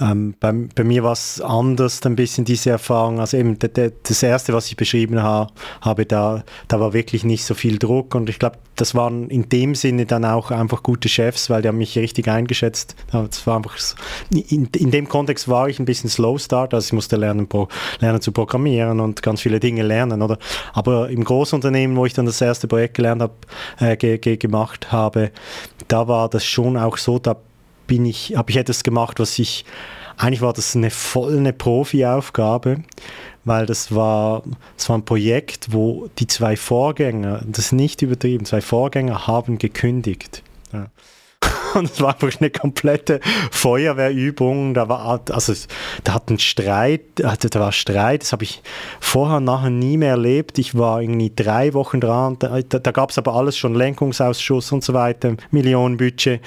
Ähm, 0.00 0.34
bei, 0.40 0.52
bei, 0.74 0.84
mir 0.84 1.02
war 1.02 1.12
es 1.12 1.40
anders, 1.40 2.04
ein 2.04 2.16
bisschen 2.16 2.44
diese 2.44 2.70
Erfahrung. 2.70 3.20
Also 3.20 3.36
eben 3.36 3.58
das 3.58 4.22
erste, 4.22 4.52
was 4.52 4.66
ich 4.66 4.76
beschrieben 4.76 5.22
ha, 5.22 5.48
habe, 5.80 6.06
da, 6.06 6.44
da 6.68 6.80
war 6.80 6.92
wirklich 6.92 7.24
nicht 7.24 7.44
so 7.44 7.54
viel 7.54 7.78
Druck 7.78 8.14
und 8.14 8.28
ich 8.28 8.38
glaube, 8.38 8.58
das 8.76 8.94
waren 8.94 9.30
in 9.30 9.48
dem 9.48 9.74
Sinne 9.74 10.04
dann 10.04 10.24
auch 10.24 10.50
einfach 10.50 10.82
gute 10.82 11.08
Chefs, 11.08 11.48
weil 11.48 11.62
die 11.62 11.68
haben 11.68 11.78
mich 11.78 11.96
richtig 11.96 12.28
eingeschätzt. 12.28 12.94
Das 13.10 13.46
war 13.46 13.56
einfach 13.56 13.78
so. 13.78 13.96
in, 14.30 14.66
in 14.76 14.90
dem 14.90 15.08
Kontext 15.08 15.48
war 15.48 15.68
ich 15.68 15.78
ein 15.78 15.86
bisschen 15.86 16.10
Slow 16.10 16.38
Start, 16.38 16.74
also 16.74 16.86
ich 16.86 16.92
musste 16.92 17.16
lernen, 17.16 17.48
pro, 17.48 17.68
lernen 18.00 18.20
zu 18.20 18.32
programmieren 18.32 19.00
und 19.00 19.22
ganz 19.22 19.40
viele 19.40 19.60
Dinge 19.60 19.82
lernen, 19.82 20.20
oder? 20.20 20.38
Aber 20.74 21.08
im 21.08 21.24
Großunternehmen, 21.36 21.96
wo 21.96 22.06
ich 22.06 22.14
dann 22.14 22.26
das 22.26 22.40
erste 22.40 22.66
Projekt 22.66 22.94
gelernt 22.94 23.20
habe, 23.20 23.34
äh, 23.78 23.96
ge, 23.96 24.18
ge, 24.18 24.36
gemacht 24.36 24.90
habe, 24.90 25.30
da 25.88 26.08
war 26.08 26.28
das 26.28 26.44
schon 26.44 26.76
auch 26.76 26.96
so, 26.96 27.18
da 27.18 27.36
bin 27.86 28.06
ich, 28.06 28.34
habe 28.36 28.50
ich 28.50 28.56
etwas 28.56 28.82
gemacht, 28.82 29.20
was 29.20 29.38
ich 29.38 29.64
eigentlich 30.16 30.40
war 30.40 30.54
das 30.54 30.74
eine 30.74 30.90
voll 30.90 31.36
eine 31.36 31.52
Profi-Aufgabe, 31.52 32.82
weil 33.44 33.66
das 33.66 33.94
war, 33.94 34.42
das 34.76 34.88
war 34.88 34.96
ein 34.96 35.04
Projekt, 35.04 35.72
wo 35.72 36.08
die 36.18 36.26
zwei 36.26 36.56
Vorgänger, 36.56 37.42
das 37.46 37.66
ist 37.66 37.72
nicht 37.72 38.00
übertrieben, 38.00 38.46
zwei 38.46 38.62
Vorgänger 38.62 39.26
haben 39.26 39.58
gekündigt. 39.58 40.42
Ja. 40.72 40.86
Und 41.74 41.90
es 41.90 42.00
war 42.00 42.14
einfach 42.14 42.40
eine 42.40 42.50
komplette 42.50 43.20
Feuerwehrübung. 43.50 44.74
Da 44.74 44.88
war, 44.88 45.20
also, 45.30 45.52
da 46.04 46.14
hat 46.14 46.30
ein 46.30 46.38
Streit, 46.38 47.22
also, 47.22 47.48
da 47.48 47.60
war 47.60 47.72
Streit, 47.72 48.22
das 48.22 48.32
habe 48.32 48.44
ich 48.44 48.62
vorher 49.00 49.40
nachher 49.40 49.70
nie 49.70 49.96
mehr 49.96 50.10
erlebt. 50.10 50.58
Ich 50.58 50.76
war 50.76 51.00
irgendwie 51.00 51.32
drei 51.34 51.74
Wochen 51.74 52.00
dran, 52.00 52.36
da, 52.38 52.60
da, 52.60 52.78
da 52.78 52.90
gab 52.90 53.10
es 53.10 53.18
aber 53.18 53.34
alles 53.34 53.56
schon, 53.56 53.74
Lenkungsausschuss 53.74 54.72
und 54.72 54.84
so 54.84 54.94
weiter, 54.94 55.36
Millionenbudget. 55.50 56.40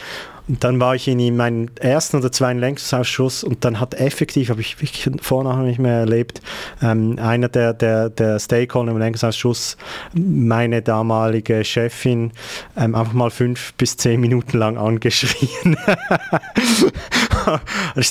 Und 0.50 0.64
dann 0.64 0.80
war 0.80 0.96
ich 0.96 1.08
in 1.08 1.38
meinem 1.38 1.68
ersten 1.80 2.18
oder 2.18 2.32
zweiten 2.32 2.60
Lenkungsausschuss 2.60 3.44
und 3.44 3.64
dann 3.64 3.80
hat 3.80 3.94
effektiv, 3.94 4.50
habe 4.50 4.62
ich 4.62 4.82
wirklich 4.82 5.08
vorher 5.22 5.56
noch 5.56 5.62
nicht 5.64 5.78
mehr 5.78 6.00
erlebt, 6.00 6.42
ähm, 6.82 7.20
einer 7.20 7.50
der, 7.50 7.74
der, 7.74 8.10
der 8.10 8.40
Stakeholder 8.40 8.92
im 8.92 8.98
Lenkungsausschuss, 8.98 9.78
meine 10.14 10.82
damalige 10.82 11.64
Chefin, 11.64 12.32
ähm, 12.76 12.96
einfach 12.96 13.14
mal 13.14 13.30
fünf 13.30 13.76
bis 13.76 13.96
zehn 13.96 14.20
Minuten 14.20 14.58
lang 14.58 14.78
angeschrien. 14.78 15.78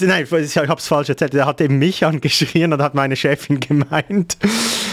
Nein, 0.01 0.27
ich 0.31 0.57
habe 0.57 0.75
es 0.75 0.87
falsch 0.87 1.09
erzählt. 1.09 1.35
Er 1.35 1.47
hat 1.47 1.61
eben 1.61 1.79
mich 1.79 2.07
angeschrien 2.07 2.73
und 2.73 2.81
hat 2.81 2.95
meine 2.95 3.17
Chefin 3.17 3.59
gemeint. 3.59 4.39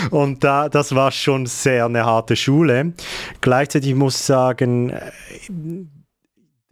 Und 0.10 0.44
da, 0.44 0.68
das 0.68 0.96
war 0.96 1.12
schon 1.12 1.46
sehr 1.46 1.86
eine 1.86 2.06
harte 2.06 2.36
Schule. 2.36 2.94
Gleichzeitig 3.42 3.94
muss 3.94 4.16
ich 4.16 4.22
sagen, 4.22 4.94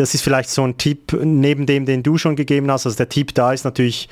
das 0.04 0.14
ist 0.14 0.22
vielleicht 0.22 0.50
so 0.50 0.64
ein 0.64 0.78
Tipp 0.78 1.14
neben 1.24 1.66
dem, 1.66 1.86
den 1.86 2.04
du 2.04 2.18
schon 2.18 2.36
gegeben 2.36 2.70
hast. 2.70 2.86
Also 2.86 2.98
der 2.98 3.08
Tipp 3.08 3.34
da 3.34 3.54
ist 3.54 3.64
natürlich, 3.64 4.10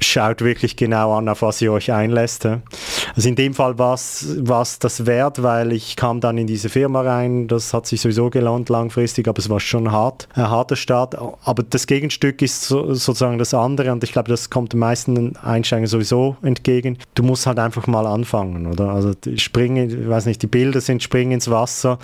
schaut 0.00 0.42
wirklich 0.42 0.76
genau 0.76 1.14
an, 1.16 1.28
auf 1.28 1.42
was 1.42 1.60
ihr 1.60 1.72
euch 1.72 1.92
einlässt. 1.92 2.46
Also 2.46 3.28
in 3.28 3.36
dem 3.36 3.54
Fall 3.54 3.78
war 3.78 3.94
es 3.94 4.78
das 4.78 5.06
wert, 5.06 5.42
weil 5.42 5.72
ich 5.72 5.96
kam 5.96 6.20
dann 6.20 6.38
in 6.38 6.46
diese 6.46 6.68
Firma 6.68 7.02
rein, 7.02 7.48
das 7.48 7.74
hat 7.74 7.86
sich 7.86 8.00
sowieso 8.00 8.30
gelohnt 8.30 8.68
langfristig, 8.68 9.28
aber 9.28 9.38
es 9.38 9.48
war 9.48 9.60
schon 9.60 9.92
hart, 9.92 10.28
ein 10.34 10.48
harter 10.48 10.76
Start. 10.76 11.16
Aber 11.44 11.62
das 11.62 11.86
Gegenstück 11.86 12.42
ist 12.42 12.64
so, 12.64 12.94
sozusagen 12.94 13.38
das 13.38 13.54
andere 13.54 13.92
und 13.92 14.04
ich 14.04 14.12
glaube, 14.12 14.28
das 14.28 14.50
kommt 14.50 14.72
den 14.72 14.80
meisten 14.80 15.36
Einsteigern 15.36 15.86
sowieso 15.86 16.36
entgegen. 16.42 16.98
Du 17.14 17.22
musst 17.22 17.46
halt 17.46 17.58
einfach 17.58 17.86
mal 17.86 18.06
anfangen, 18.06 18.66
oder? 18.66 18.90
Also 18.90 19.12
springen, 19.36 20.02
ich 20.02 20.08
weiß 20.08 20.26
nicht, 20.26 20.42
die 20.42 20.46
Bilder 20.46 20.80
sind 20.80 21.02
springen 21.02 21.32
ins 21.32 21.50
Wasser. 21.50 21.98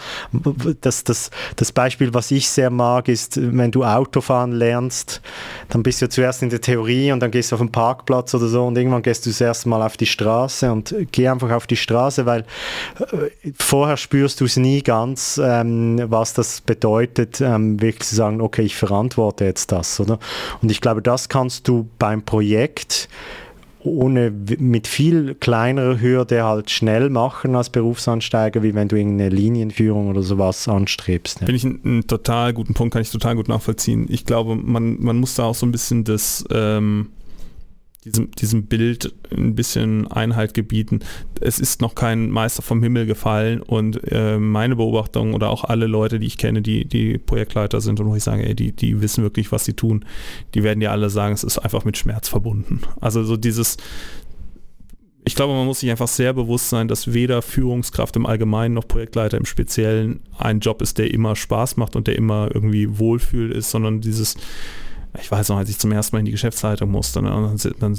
Das, 0.80 1.04
das, 1.04 1.30
das 1.56 1.72
Beispiel, 1.72 2.14
was 2.14 2.30
ich 2.30 2.48
sehr 2.48 2.70
mag, 2.70 3.08
ist, 3.08 3.38
wenn 3.40 3.70
du 3.70 3.84
Autofahren 3.84 4.52
lernst, 4.52 5.20
dann 5.68 5.82
bist 5.82 6.02
du 6.02 6.08
zuerst 6.08 6.42
in 6.42 6.50
der 6.50 6.60
Theorie 6.60 7.12
und 7.12 7.20
dann 7.20 7.30
gehst 7.30 7.52
du 7.52 7.56
auf 7.56 7.60
den 7.60 7.70
Parkplatz 7.74 8.32
oder 8.34 8.46
so 8.46 8.64
und 8.64 8.78
irgendwann 8.78 9.02
gehst 9.02 9.26
du 9.26 9.30
das 9.30 9.40
erste 9.40 9.68
Mal 9.68 9.84
auf 9.84 9.96
die 9.96 10.06
Straße 10.06 10.70
und 10.70 10.94
geh 11.10 11.26
einfach 11.26 11.50
auf 11.50 11.66
die 11.66 11.74
Straße, 11.74 12.24
weil 12.24 12.42
äh, 13.00 13.50
vorher 13.58 13.96
spürst 13.96 14.40
du 14.40 14.44
es 14.44 14.56
nie 14.56 14.80
ganz, 14.80 15.40
ähm, 15.42 16.00
was 16.06 16.34
das 16.34 16.60
bedeutet, 16.60 17.40
ähm, 17.40 17.82
wirklich 17.82 18.08
zu 18.08 18.14
sagen, 18.14 18.40
okay, 18.40 18.62
ich 18.62 18.76
verantworte 18.76 19.44
jetzt 19.44 19.72
das, 19.72 19.98
oder? 19.98 20.20
Und 20.62 20.70
ich 20.70 20.80
glaube, 20.80 21.02
das 21.02 21.28
kannst 21.28 21.66
du 21.66 21.88
beim 21.98 22.22
Projekt 22.22 23.08
ohne 23.80 24.30
mit 24.30 24.86
viel 24.86 25.34
kleinerer 25.34 26.00
Hürde 26.00 26.44
halt 26.44 26.70
schnell 26.70 27.10
machen 27.10 27.56
als 27.56 27.70
Berufsansteiger, 27.70 28.62
wie 28.62 28.76
wenn 28.76 28.86
du 28.86 28.96
irgendeine 28.96 29.30
Linienführung 29.30 30.10
oder 30.10 30.22
sowas 30.22 30.68
anstrebst. 30.68 31.40
Ja. 31.40 31.46
Finde 31.46 31.56
ich 31.56 31.64
einen, 31.64 31.80
einen, 31.84 32.06
total 32.06 32.52
guten 32.54 32.72
Punkt, 32.72 32.92
kann 32.92 33.02
ich 33.02 33.10
total 33.10 33.34
gut 33.34 33.48
nachvollziehen. 33.48 34.06
Ich 34.08 34.24
glaube, 34.24 34.54
man, 34.54 35.02
man 35.02 35.16
muss 35.16 35.34
da 35.34 35.42
auch 35.42 35.56
so 35.56 35.66
ein 35.66 35.72
bisschen 35.72 36.04
das 36.04 36.44
ähm, 36.50 37.08
diesem, 38.04 38.30
diesem 38.32 38.66
Bild 38.66 39.14
ein 39.34 39.54
bisschen 39.54 40.06
Einhalt 40.10 40.54
gebieten. 40.54 41.00
Es 41.40 41.58
ist 41.58 41.80
noch 41.80 41.94
kein 41.94 42.30
Meister 42.30 42.62
vom 42.62 42.82
Himmel 42.82 43.06
gefallen 43.06 43.62
und 43.62 44.00
äh, 44.12 44.38
meine 44.38 44.76
Beobachtung 44.76 45.34
oder 45.34 45.50
auch 45.50 45.64
alle 45.64 45.86
Leute, 45.86 46.18
die 46.18 46.26
ich 46.26 46.36
kenne, 46.36 46.60
die, 46.60 46.84
die 46.84 47.18
Projektleiter 47.18 47.80
sind 47.80 48.00
und 48.00 48.08
wo 48.08 48.16
ich 48.16 48.22
sage, 48.22 48.46
ey, 48.46 48.54
die, 48.54 48.72
die 48.72 49.00
wissen 49.00 49.22
wirklich, 49.22 49.52
was 49.52 49.64
sie 49.64 49.72
tun, 49.72 50.04
die 50.54 50.62
werden 50.62 50.80
ja 50.80 50.90
alle 50.90 51.08
sagen, 51.08 51.34
es 51.34 51.44
ist 51.44 51.58
einfach 51.58 51.84
mit 51.84 51.96
Schmerz 51.96 52.28
verbunden. 52.28 52.82
Also 53.00 53.24
so 53.24 53.36
dieses, 53.36 53.78
ich 55.26 55.34
glaube, 55.34 55.54
man 55.54 55.64
muss 55.64 55.80
sich 55.80 55.90
einfach 55.90 56.08
sehr 56.08 56.34
bewusst 56.34 56.68
sein, 56.68 56.88
dass 56.88 57.14
weder 57.14 57.40
Führungskraft 57.40 58.14
im 58.16 58.26
Allgemeinen 58.26 58.74
noch 58.74 58.86
Projektleiter 58.86 59.38
im 59.38 59.46
Speziellen 59.46 60.20
ein 60.36 60.60
Job 60.60 60.82
ist, 60.82 60.98
der 60.98 61.12
immer 61.12 61.34
Spaß 61.34 61.78
macht 61.78 61.96
und 61.96 62.06
der 62.06 62.16
immer 62.16 62.50
irgendwie 62.52 62.98
Wohlfühl 62.98 63.50
ist, 63.50 63.70
sondern 63.70 64.02
dieses 64.02 64.36
ich 65.20 65.30
weiß 65.30 65.48
noch, 65.48 65.58
als 65.58 65.70
ich 65.70 65.78
zum 65.78 65.92
ersten 65.92 66.16
Mal 66.16 66.20
in 66.20 66.26
die 66.26 66.32
Geschäftsleitung 66.32 66.90
musste, 66.90 67.22
ne, 67.22 67.34
und 67.34 67.64
dann, 67.64 67.74
dann 67.78 67.98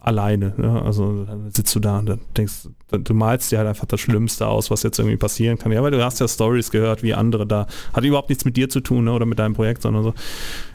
alleine, 0.00 0.54
ne? 0.56 0.82
also 0.82 1.24
dann 1.24 1.50
sitzt 1.50 1.74
du 1.74 1.80
da 1.80 1.98
und 1.98 2.08
dann 2.08 2.20
denkst, 2.36 2.68
du 2.90 3.14
malst 3.14 3.50
dir 3.50 3.58
halt 3.58 3.68
einfach 3.68 3.86
das 3.86 4.00
Schlimmste 4.00 4.46
aus, 4.46 4.70
was 4.70 4.82
jetzt 4.82 4.98
irgendwie 4.98 5.16
passieren 5.16 5.58
kann. 5.58 5.72
Ja, 5.72 5.82
weil 5.82 5.90
du 5.90 6.02
hast 6.02 6.20
ja 6.20 6.28
Stories 6.28 6.70
gehört, 6.70 7.02
wie 7.02 7.14
andere 7.14 7.46
da, 7.46 7.66
hat 7.92 8.04
überhaupt 8.04 8.28
nichts 8.28 8.44
mit 8.44 8.56
dir 8.56 8.68
zu 8.68 8.80
tun 8.80 9.04
ne? 9.04 9.12
oder 9.12 9.26
mit 9.26 9.38
deinem 9.38 9.54
Projekt, 9.54 9.82
sondern 9.82 10.04
so. 10.04 10.14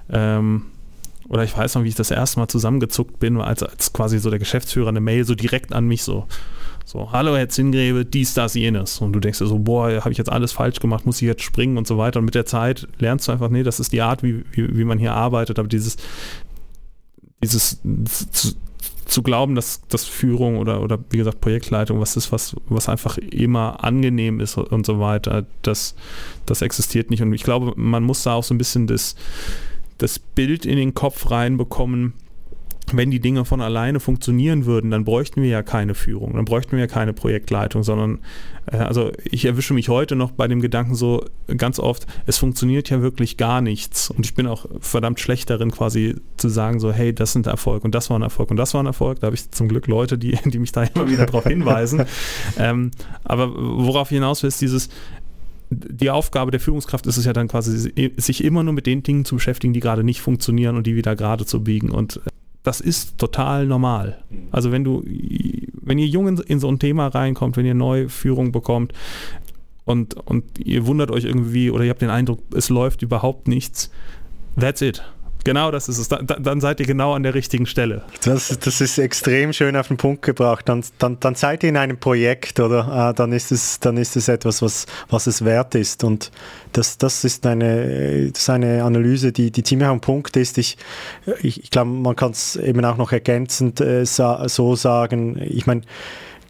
Ähm, 0.09 0.63
oder 1.29 1.43
ich 1.43 1.57
weiß 1.57 1.75
noch, 1.75 1.83
wie 1.83 1.89
ich 1.89 1.95
das 1.95 2.11
erste 2.11 2.39
Mal 2.39 2.47
zusammengezuckt 2.47 3.19
bin, 3.19 3.39
als, 3.39 3.63
als 3.63 3.93
quasi 3.93 4.19
so 4.19 4.29
der 4.29 4.39
Geschäftsführer 4.39 4.89
eine 4.89 5.01
Mail 5.01 5.25
so 5.25 5.35
direkt 5.35 5.73
an 5.73 5.85
mich 5.85 6.03
so, 6.03 6.27
so, 6.85 7.11
hallo 7.11 7.35
Herr 7.35 7.49
Zingrebe, 7.49 8.05
dies, 8.05 8.33
das, 8.33 8.55
jenes. 8.55 8.99
Und 8.99 9.13
du 9.13 9.19
denkst 9.19 9.39
dir 9.39 9.47
so, 9.47 9.57
boah, 9.57 9.89
habe 10.01 10.11
ich 10.11 10.17
jetzt 10.17 10.31
alles 10.31 10.51
falsch 10.51 10.79
gemacht, 10.79 11.05
muss 11.05 11.21
ich 11.21 11.27
jetzt 11.27 11.43
springen 11.43 11.77
und 11.77 11.87
so 11.87 11.97
weiter. 11.97 12.19
Und 12.19 12.25
mit 12.25 12.35
der 12.35 12.45
Zeit 12.45 12.87
lernst 12.99 13.27
du 13.27 13.31
einfach, 13.31 13.49
nee, 13.49 13.63
das 13.63 13.79
ist 13.79 13.93
die 13.93 14.01
Art, 14.01 14.21
wie, 14.21 14.43
wie, 14.51 14.77
wie 14.77 14.83
man 14.83 14.99
hier 14.99 15.13
arbeitet. 15.13 15.59
Aber 15.59 15.67
dieses, 15.69 15.95
dieses 17.41 17.79
zu, 18.31 18.53
zu 19.05 19.23
glauben, 19.23 19.55
dass, 19.55 19.81
dass 19.87 20.05
Führung 20.05 20.57
oder, 20.57 20.81
oder 20.81 20.99
wie 21.09 21.17
gesagt 21.17 21.39
Projektleitung 21.39 22.01
was 22.01 22.17
ist, 22.17 22.31
was, 22.31 22.55
was 22.67 22.89
einfach 22.89 23.17
immer 23.17 23.83
angenehm 23.83 24.39
ist 24.39 24.57
und 24.57 24.85
so 24.85 24.99
weiter, 24.99 25.45
das, 25.61 25.95
das 26.45 26.61
existiert 26.61 27.09
nicht. 27.09 27.21
Und 27.21 27.31
ich 27.31 27.43
glaube, 27.43 27.73
man 27.77 28.03
muss 28.03 28.23
da 28.23 28.33
auch 28.33 28.43
so 28.43 28.53
ein 28.53 28.57
bisschen 28.57 28.87
das, 28.87 29.15
das 29.97 30.19
Bild 30.19 30.65
in 30.65 30.77
den 30.77 30.93
Kopf 30.93 31.31
reinbekommen, 31.31 32.13
wenn 32.91 33.11
die 33.11 33.19
Dinge 33.19 33.45
von 33.45 33.61
alleine 33.61 33.99
funktionieren 33.99 34.65
würden, 34.65 34.91
dann 34.91 35.05
bräuchten 35.05 35.41
wir 35.41 35.49
ja 35.49 35.63
keine 35.63 35.95
Führung, 35.95 36.33
dann 36.33 36.45
bräuchten 36.45 36.73
wir 36.73 36.79
ja 36.79 36.87
keine 36.87 37.13
Projektleitung, 37.13 37.83
sondern 37.83 38.19
äh, 38.71 38.77
also 38.77 39.11
ich 39.23 39.45
erwische 39.45 39.73
mich 39.73 39.89
heute 39.89 40.15
noch 40.15 40.31
bei 40.31 40.47
dem 40.47 40.61
Gedanken 40.61 40.95
so 40.95 41.25
ganz 41.57 41.79
oft, 41.79 42.05
es 42.25 42.37
funktioniert 42.37 42.89
ja 42.89 43.01
wirklich 43.01 43.37
gar 43.37 43.61
nichts. 43.61 44.09
Und 44.09 44.25
ich 44.25 44.35
bin 44.35 44.47
auch 44.47 44.65
verdammt 44.79 45.19
schlecht 45.19 45.49
darin 45.49 45.71
quasi 45.71 46.15
zu 46.37 46.49
sagen 46.49 46.79
so, 46.79 46.91
hey, 46.91 47.13
das 47.13 47.33
sind 47.33 47.47
Erfolg 47.47 47.83
und 47.83 47.95
das 47.95 48.09
war 48.09 48.19
ein 48.19 48.23
Erfolg 48.23 48.51
und 48.51 48.57
das 48.57 48.73
war 48.73 48.83
ein 48.83 48.87
Erfolg, 48.87 49.19
da 49.21 49.27
habe 49.27 49.35
ich 49.35 49.49
zum 49.51 49.67
Glück 49.67 49.87
Leute, 49.87 50.17
die, 50.17 50.37
die 50.45 50.59
mich 50.59 50.71
da 50.71 50.83
immer 50.83 51.09
wieder 51.09 51.25
darauf 51.25 51.45
hinweisen, 51.45 52.05
ähm, 52.57 52.91
aber 53.23 53.53
worauf 53.55 54.09
hinaus 54.09 54.43
will, 54.43 54.49
ist 54.49 54.61
dieses, 54.61 54.89
die 55.75 56.09
Aufgabe 56.09 56.51
der 56.51 56.59
Führungskraft 56.59 57.05
ist 57.07 57.17
es 57.17 57.25
ja 57.25 57.33
dann 57.33 57.47
quasi, 57.47 57.93
sich 58.17 58.43
immer 58.43 58.63
nur 58.63 58.73
mit 58.73 58.85
den 58.85 59.03
Dingen 59.03 59.25
zu 59.25 59.35
beschäftigen, 59.35 59.73
die 59.73 59.79
gerade 59.79 60.03
nicht 60.03 60.21
funktionieren 60.21 60.75
und 60.75 60.87
die 60.87 60.95
wieder 60.95 61.15
gerade 61.15 61.45
zu 61.45 61.63
biegen. 61.63 61.89
Und 61.89 62.21
das 62.63 62.79
ist 62.79 63.17
total 63.17 63.67
normal. 63.67 64.23
Mhm. 64.29 64.47
Also 64.51 64.71
wenn 64.71 64.83
du, 64.83 65.03
wenn 65.81 65.97
ihr 65.97 66.07
jung 66.07 66.27
in, 66.27 66.37
in 66.37 66.59
so 66.59 66.69
ein 66.69 66.79
Thema 66.79 67.07
reinkommt, 67.07 67.57
wenn 67.57 67.65
ihr 67.65 67.73
neue 67.73 68.09
Führung 68.09 68.51
bekommt 68.51 68.93
und, 69.85 70.15
und 70.15 70.43
ihr 70.59 70.85
wundert 70.85 71.11
euch 71.11 71.25
irgendwie 71.25 71.69
oder 71.69 71.83
ihr 71.83 71.89
habt 71.89 72.01
den 72.01 72.09
Eindruck, 72.09 72.39
es 72.55 72.69
läuft 72.69 73.01
überhaupt 73.01 73.47
nichts, 73.47 73.91
that's 74.59 74.81
it. 74.81 75.03
Genau 75.43 75.71
das 75.71 75.89
ist 75.89 75.97
es. 75.97 76.07
Dann, 76.07 76.25
dann, 76.25 76.61
seid 76.61 76.79
ihr 76.79 76.85
genau 76.85 77.13
an 77.13 77.23
der 77.23 77.33
richtigen 77.33 77.65
Stelle. 77.65 78.03
Das, 78.23 78.57
das 78.59 78.81
ist 78.81 78.97
extrem 78.97 79.51
schön 79.51 79.75
auf 79.75 79.89
den 79.89 79.97
Punkt 79.97 80.21
gebracht. 80.21 80.69
Dann, 80.69 80.83
dann, 80.99 81.19
dann 81.19 81.35
seid 81.35 81.63
ihr 81.63 81.69
in 81.69 81.77
einem 81.77 81.97
Projekt, 81.97 82.59
oder? 82.59 82.87
Ah, 82.87 83.13
dann, 83.13 83.33
ist 83.33 83.51
es, 83.51 83.79
dann 83.79 83.97
ist 83.97 84.15
es 84.15 84.29
etwas, 84.29 84.61
was, 84.61 84.85
was 85.09 85.27
es 85.27 85.43
wert 85.43 85.75
ist. 85.75 86.03
Und 86.03 86.31
das, 86.71 86.97
das, 86.97 87.25
ist, 87.25 87.45
eine, 87.45 88.31
das 88.31 88.43
ist 88.43 88.49
eine 88.49 88.83
Analyse, 88.83 89.33
die, 89.33 89.51
die 89.51 89.63
ziemlich 89.63 89.89
am 89.89 89.99
Punkt 89.99 90.37
ist. 90.37 90.57
Ich, 90.57 90.77
ich, 91.41 91.61
ich 91.63 91.69
glaube, 91.69 91.91
man 91.91 92.15
kann 92.15 92.31
es 92.31 92.55
eben 92.55 92.83
auch 92.85 92.97
noch 92.97 93.11
ergänzend 93.11 93.81
äh, 93.81 94.05
so 94.05 94.75
sagen. 94.75 95.41
Ich 95.41 95.67
meine, 95.67 95.81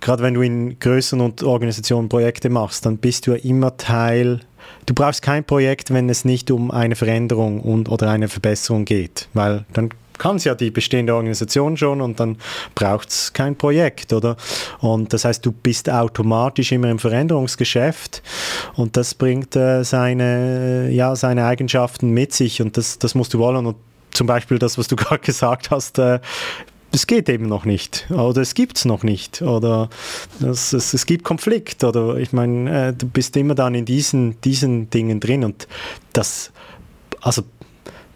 gerade 0.01 0.21
wenn 0.21 0.35
du 0.35 0.41
in 0.41 0.77
größeren 0.77 1.33
Organisationen 1.43 2.09
Projekte 2.09 2.49
machst, 2.49 2.85
dann 2.85 2.97
bist 2.97 3.25
du 3.25 3.31
ja 3.31 3.37
immer 3.37 3.75
Teil 3.77 4.41
du 4.85 4.93
brauchst 4.93 5.21
kein 5.21 5.43
Projekt, 5.43 5.93
wenn 5.93 6.09
es 6.09 6.25
nicht 6.25 6.51
um 6.51 6.71
eine 6.71 6.95
Veränderung 6.95 7.61
und, 7.61 7.89
oder 7.89 8.09
eine 8.09 8.27
Verbesserung 8.27 8.85
geht, 8.85 9.27
weil 9.33 9.65
dann 9.73 9.89
kann 10.17 10.35
es 10.37 10.43
ja 10.43 10.55
die 10.55 10.71
bestehende 10.71 11.15
Organisation 11.15 11.75
schon 11.75 12.01
und 12.01 12.19
dann 12.19 12.37
braucht 12.75 13.09
es 13.09 13.33
kein 13.33 13.55
Projekt, 13.55 14.13
oder? 14.13 14.37
Und 14.79 15.11
das 15.11 15.25
heißt, 15.25 15.45
du 15.45 15.51
bist 15.51 15.89
automatisch 15.89 16.71
immer 16.71 16.89
im 16.89 16.99
Veränderungsgeschäft 16.99 18.21
und 18.75 18.95
das 18.95 19.15
bringt 19.15 19.55
äh, 19.55 19.83
seine, 19.83 20.89
ja, 20.91 21.15
seine 21.15 21.45
Eigenschaften 21.45 22.11
mit 22.11 22.33
sich 22.33 22.61
und 22.61 22.77
das, 22.77 22.99
das 22.99 23.15
musst 23.15 23.33
du 23.33 23.39
wollen 23.39 23.65
und 23.65 23.75
zum 24.11 24.27
Beispiel 24.27 24.59
das, 24.59 24.77
was 24.77 24.87
du 24.87 24.95
gerade 24.97 25.19
gesagt 25.19 25.71
hast, 25.71 25.99
äh, 25.99 26.19
es 26.93 27.07
geht 27.07 27.27
eben 27.27 27.47
noch 27.47 27.65
nicht. 27.65 28.05
Oder 28.11 28.41
es 28.41 28.53
gibt 28.53 28.77
es 28.77 28.85
noch 28.85 29.03
nicht. 29.03 29.41
Oder 29.41 29.89
es, 30.41 30.73
es, 30.73 30.93
es, 30.93 31.05
gibt 31.05 31.23
Konflikt. 31.23 31.83
Oder 31.83 32.17
ich 32.17 32.31
meine, 32.33 32.89
äh, 32.89 32.93
du 32.93 33.07
bist 33.07 33.35
immer 33.35 33.55
dann 33.55 33.73
in 33.73 33.85
diesen, 33.85 34.39
diesen 34.41 34.91
Dingen 34.91 35.19
drin. 35.19 35.43
Und 35.43 35.67
das, 36.13 36.51
also 37.19 37.41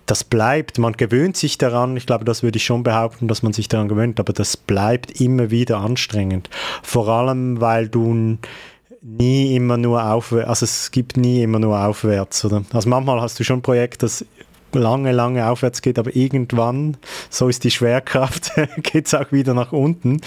das 0.06 0.24
bleibt, 0.24 0.78
man 0.78 0.94
gewöhnt 0.94 1.36
sich 1.36 1.58
daran, 1.58 1.98
ich 1.98 2.06
glaube, 2.06 2.24
das 2.24 2.44
würde 2.44 2.58
ich 2.58 2.66
schon 2.66 2.84
behaupten, 2.84 3.28
dass 3.28 3.44
man 3.44 3.52
sich 3.52 3.68
daran 3.68 3.90
gewöhnt, 3.90 4.20
aber 4.20 4.32
das 4.32 4.56
bleibt 4.56 5.20
immer 5.20 5.50
wieder 5.52 5.80
anstrengend. 5.80 6.50
Vor 6.82 7.10
allem, 7.10 7.60
weil 7.60 7.90
du 7.90 8.38
nie 9.02 9.56
immer 9.56 9.78
nur 9.78 10.04
aufwärts, 10.04 10.50
also 10.50 10.64
es 10.66 10.92
gibt 10.92 11.18
nie 11.18 11.44
immer 11.44 11.60
nur 11.60 11.80
aufwärts, 11.80 12.46
oder? 12.46 12.64
Also 12.72 12.90
manchmal 12.90 13.22
hast 13.22 13.40
du 13.40 13.44
schon 13.44 13.60
ein 13.60 13.62
Projekt, 13.62 14.04
das 14.04 14.26
lange, 14.74 15.12
lange 15.12 15.48
aufwärts 15.48 15.82
geht, 15.82 16.00
aber 16.00 16.16
irgendwann, 16.16 16.98
so 17.30 17.48
ist 17.48 17.64
die 17.64 17.72
Schwerkraft, 17.72 18.52
geht 18.84 19.08
es 19.08 19.14
auch 19.14 19.32
wieder 19.32 19.54
nach 19.54 19.72
unten. 19.72 20.22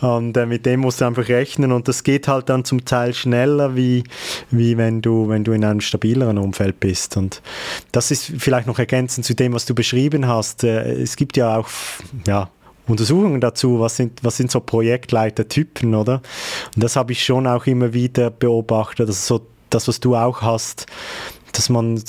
Und 0.00 0.36
äh, 0.36 0.46
mit 0.46 0.66
dem 0.66 0.80
musst 0.80 1.00
du 1.00 1.04
einfach 1.04 1.28
rechnen 1.28 1.72
und 1.72 1.88
das 1.88 2.02
geht 2.02 2.28
halt 2.28 2.48
dann 2.48 2.64
zum 2.64 2.84
Teil 2.84 3.14
schneller, 3.14 3.76
wie, 3.76 4.04
wie 4.50 4.76
wenn, 4.76 5.02
du, 5.02 5.28
wenn 5.28 5.44
du 5.44 5.52
in 5.52 5.64
einem 5.64 5.80
stabileren 5.80 6.38
Umfeld 6.38 6.80
bist. 6.80 7.16
Und 7.16 7.42
das 7.92 8.10
ist 8.10 8.32
vielleicht 8.38 8.66
noch 8.66 8.78
ergänzend 8.78 9.26
zu 9.26 9.34
dem, 9.34 9.52
was 9.52 9.64
du 9.66 9.74
beschrieben 9.74 10.26
hast. 10.26 10.64
Äh, 10.64 10.92
es 11.00 11.16
gibt 11.16 11.36
ja 11.36 11.56
auch, 11.56 11.68
ja, 12.26 12.50
Untersuchungen 12.86 13.40
dazu, 13.40 13.80
was 13.80 13.96
sind, 13.96 14.22
was 14.22 14.36
sind 14.36 14.50
so 14.50 14.60
Projektleitertypen, 14.60 15.94
oder? 15.94 16.22
Und 16.74 16.84
das 16.84 16.94
habe 16.94 17.12
ich 17.12 17.24
schon 17.24 17.46
auch 17.46 17.66
immer 17.66 17.92
wieder 17.92 18.30
beobachtet, 18.30 19.08
dass 19.08 19.26
so 19.26 19.44
das, 19.70 19.88
was 19.88 19.98
du 19.98 20.14
auch 20.14 20.42
hast, 20.42 20.86
dass 21.52 21.68
man 21.68 22.00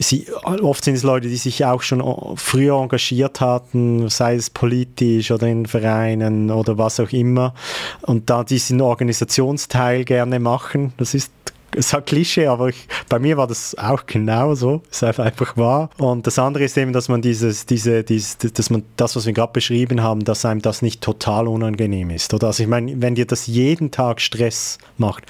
sie, 0.00 0.26
oft 0.42 0.84
sind 0.84 0.94
es 0.94 1.02
Leute, 1.02 1.28
die 1.28 1.36
sich 1.36 1.64
auch 1.64 1.82
schon 1.82 2.02
früher 2.36 2.80
engagiert 2.80 3.40
hatten, 3.40 4.08
sei 4.08 4.34
es 4.34 4.50
politisch 4.50 5.30
oder 5.30 5.46
in 5.46 5.66
Vereinen 5.66 6.50
oder 6.50 6.78
was 6.78 6.98
auch 6.98 7.12
immer, 7.12 7.54
und 8.02 8.30
da 8.30 8.42
diesen 8.42 8.80
Organisationsteil 8.80 10.04
gerne 10.04 10.40
machen. 10.40 10.92
Das 10.96 11.14
ist 11.14 11.30
es 11.76 11.92
hat 11.92 12.06
Klischee, 12.06 12.46
aber 12.46 12.68
ich, 12.68 12.88
bei 13.08 13.18
mir 13.18 13.36
war 13.36 13.46
das 13.46 13.76
auch 13.78 14.06
genau 14.06 14.54
so. 14.54 14.82
Es 14.90 15.02
ist 15.02 15.20
einfach 15.20 15.56
wahr. 15.56 15.90
Und 15.98 16.26
das 16.26 16.38
andere 16.38 16.64
ist 16.64 16.76
eben, 16.76 16.92
dass 16.92 17.08
man 17.08 17.22
dieses, 17.22 17.66
diese, 17.66 18.02
dieses, 18.02 18.38
dass 18.38 18.70
man 18.70 18.82
das, 18.96 19.16
was 19.16 19.26
wir 19.26 19.32
gerade 19.32 19.52
beschrieben 19.52 20.02
haben, 20.02 20.24
dass 20.24 20.44
einem 20.44 20.62
das 20.62 20.82
nicht 20.82 21.00
total 21.00 21.48
unangenehm 21.48 22.10
ist. 22.10 22.34
Oder? 22.34 22.48
Also 22.48 22.62
ich 22.62 22.68
meine, 22.68 23.00
wenn 23.00 23.14
dir 23.14 23.26
das 23.26 23.46
jeden 23.46 23.90
Tag 23.90 24.20
Stress 24.20 24.78
macht, 24.98 25.24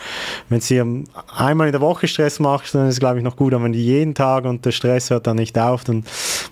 wenn 0.49 0.59
es 0.59 0.68
dir 0.68 0.87
einmal 1.35 1.68
in 1.68 1.73
der 1.73 1.80
Woche 1.80 2.09
Stress 2.09 2.38
macht, 2.40 2.75
dann 2.75 2.88
ist 2.88 2.94
es, 2.94 3.00
glaube 3.00 3.18
ich, 3.18 3.25
noch 3.25 3.37
gut. 3.37 3.54
Aber 3.54 3.64
wenn 3.64 3.73
die 3.73 3.85
jeden 3.85 4.14
Tag 4.14 4.44
und 4.44 4.64
der 4.64 4.73
Stress 4.73 5.11
hört 5.11 5.26
dann 5.26 5.37
nicht 5.37 5.59
auf, 5.59 5.85
dann 5.85 6.04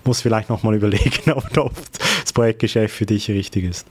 muss 0.04 0.21
vielleicht 0.21 0.50
nochmal 0.50 0.75
überlegen, 0.75 1.33
ob 1.33 1.73
das 2.23 2.33
Projektgeschäft 2.33 2.95
für 2.95 3.07
dich 3.07 3.28
richtig 3.30 3.64
ist 3.64 3.87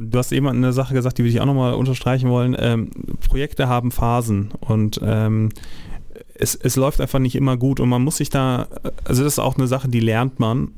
du 0.00 0.18
hast 0.18 0.32
eben 0.32 0.48
eine 0.48 0.72
Sache 0.72 0.94
gesagt, 0.94 1.18
die 1.18 1.22
würde 1.22 1.30
ich 1.32 1.40
auch 1.40 1.46
nochmal 1.46 1.74
unterstreichen 1.74 2.28
wollen. 2.30 2.56
Ähm, 2.58 2.90
Projekte 3.28 3.68
haben 3.68 3.90
Phasen 3.90 4.50
und 4.60 5.00
ähm, 5.02 5.50
es, 6.34 6.54
es 6.54 6.76
läuft 6.76 7.00
einfach 7.00 7.18
nicht 7.18 7.34
immer 7.34 7.56
gut 7.56 7.80
und 7.80 7.88
man 7.88 8.02
muss 8.02 8.16
sich 8.16 8.30
da, 8.30 8.68
also 9.04 9.24
das 9.24 9.34
ist 9.34 9.38
auch 9.38 9.56
eine 9.56 9.66
Sache, 9.66 9.88
die 9.88 10.00
lernt 10.00 10.40
man. 10.40 10.72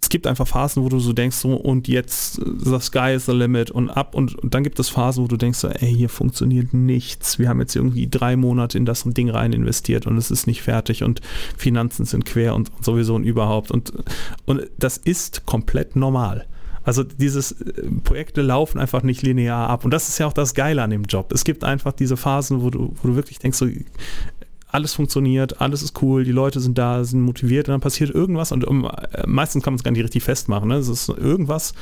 Es 0.00 0.08
gibt 0.08 0.28
einfach 0.28 0.46
Phasen, 0.46 0.84
wo 0.84 0.88
du 0.88 1.00
so 1.00 1.12
denkst, 1.12 1.36
so 1.36 1.54
und 1.54 1.88
jetzt 1.88 2.34
the 2.34 2.78
sky 2.78 3.14
is 3.14 3.26
the 3.26 3.32
limit 3.32 3.72
und 3.72 3.90
ab 3.90 4.14
und, 4.14 4.36
und 4.36 4.54
dann 4.54 4.62
gibt 4.62 4.78
es 4.78 4.88
Phasen, 4.88 5.24
wo 5.24 5.28
du 5.28 5.36
denkst, 5.36 5.58
so, 5.58 5.68
ey, 5.68 5.92
hier 5.92 6.08
funktioniert 6.08 6.72
nichts. 6.72 7.40
Wir 7.40 7.48
haben 7.48 7.60
jetzt 7.60 7.74
irgendwie 7.74 8.06
drei 8.08 8.36
Monate 8.36 8.78
in 8.78 8.84
das 8.84 9.02
Ding 9.04 9.30
rein 9.30 9.52
investiert 9.52 10.06
und 10.06 10.16
es 10.16 10.30
ist 10.30 10.46
nicht 10.46 10.62
fertig 10.62 11.02
und 11.02 11.20
Finanzen 11.56 12.04
sind 12.04 12.24
quer 12.24 12.54
und, 12.54 12.70
und 12.76 12.84
sowieso 12.84 13.16
und 13.16 13.24
überhaupt 13.24 13.72
und, 13.72 13.92
und 14.44 14.68
das 14.78 14.96
ist 14.96 15.44
komplett 15.44 15.96
normal. 15.96 16.46
Also 16.86 17.02
dieses 17.02 17.52
äh, 17.52 17.82
Projekte 18.04 18.40
laufen 18.40 18.78
einfach 18.78 19.02
nicht 19.02 19.20
linear 19.22 19.68
ab. 19.68 19.84
Und 19.84 19.90
das 19.90 20.08
ist 20.08 20.18
ja 20.18 20.26
auch 20.26 20.32
das 20.32 20.54
Geile 20.54 20.82
an 20.82 20.90
dem 20.90 21.02
Job. 21.02 21.32
Es 21.32 21.44
gibt 21.44 21.64
einfach 21.64 21.92
diese 21.92 22.16
Phasen, 22.16 22.62
wo 22.62 22.70
du, 22.70 22.94
wo 23.02 23.08
du 23.08 23.16
wirklich 23.16 23.38
denkst, 23.40 23.58
so, 23.58 23.66
alles 24.68 24.94
funktioniert, 24.94 25.60
alles 25.60 25.82
ist 25.82 26.00
cool, 26.02 26.24
die 26.24 26.32
Leute 26.32 26.60
sind 26.60 26.76
da, 26.76 27.02
sind 27.04 27.22
motiviert 27.22 27.68
und 27.68 27.72
dann 27.72 27.80
passiert 27.80 28.10
irgendwas 28.10 28.52
und 28.52 28.64
um, 28.64 28.84
äh, 28.84 29.26
meistens 29.26 29.64
kann 29.64 29.72
man 29.72 29.78
es 29.78 29.84
gar 29.84 29.90
nicht 29.90 30.02
richtig 30.02 30.22
festmachen. 30.22 30.68
Ne? 30.68 30.76
Es 30.76 30.88
ist 30.88 31.08
irgendwas 31.08 31.72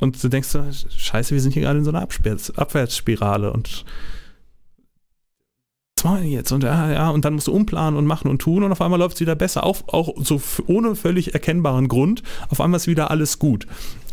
und 0.00 0.22
du 0.22 0.28
denkst, 0.28 0.48
scheiße, 0.96 1.32
wir 1.32 1.40
sind 1.40 1.52
hier 1.52 1.62
gerade 1.62 1.78
in 1.78 1.84
so 1.84 1.90
einer 1.90 2.02
Abwärtsspirale 2.02 3.52
und 3.52 3.84
was 5.96 6.04
machen 6.04 6.22
wir 6.24 6.30
jetzt? 6.30 6.52
Und 6.52 6.64
ja, 6.64 6.92
ja, 6.92 7.10
und 7.10 7.24
dann 7.24 7.34
musst 7.34 7.46
du 7.46 7.52
umplanen 7.52 7.96
und 7.96 8.04
machen 8.04 8.28
und 8.28 8.40
tun 8.40 8.62
und 8.62 8.72
auf 8.72 8.80
einmal 8.80 8.98
läuft 8.98 9.14
es 9.14 9.20
wieder 9.20 9.36
besser, 9.36 9.64
auch, 9.64 9.82
auch 9.86 10.14
so 10.18 10.40
ohne 10.66 10.96
völlig 10.96 11.34
erkennbaren 11.34 11.88
Grund. 11.88 12.22
Auf 12.50 12.60
einmal 12.60 12.78
ist 12.78 12.86
wieder 12.86 13.10
alles 13.10 13.38
gut. 13.38 13.66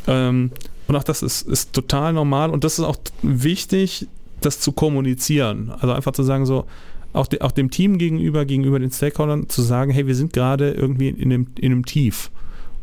Ähm, 0.08 0.52
und 0.88 0.96
auch 0.96 1.04
das 1.04 1.22
ist, 1.22 1.44
ist 1.44 1.74
total 1.74 2.14
normal 2.14 2.50
und 2.50 2.64
das 2.64 2.80
ist 2.80 2.86
auch 2.86 2.98
wichtig, 3.22 4.08
das 4.42 4.60
zu 4.60 4.72
kommunizieren. 4.72 5.72
Also 5.80 5.94
einfach 5.94 6.12
zu 6.12 6.24
sagen, 6.24 6.46
so, 6.46 6.66
auch, 7.14 7.28
de, 7.28 7.42
auch 7.42 7.52
dem 7.52 7.72
Team 7.72 7.98
gegenüber, 7.98 8.46
gegenüber 8.46 8.80
den 8.80 8.92
Stakeholdern, 8.92 9.50
zu 9.50 9.62
sagen, 9.62 9.92
hey, 9.92 10.08
wir 10.08 10.16
sind 10.16 10.34
gerade 10.34 10.72
irgendwie 10.72 11.10
in 11.10 11.32
einem, 11.32 11.48
in 11.58 11.72
einem 11.72 11.86
Tief. 11.86 12.32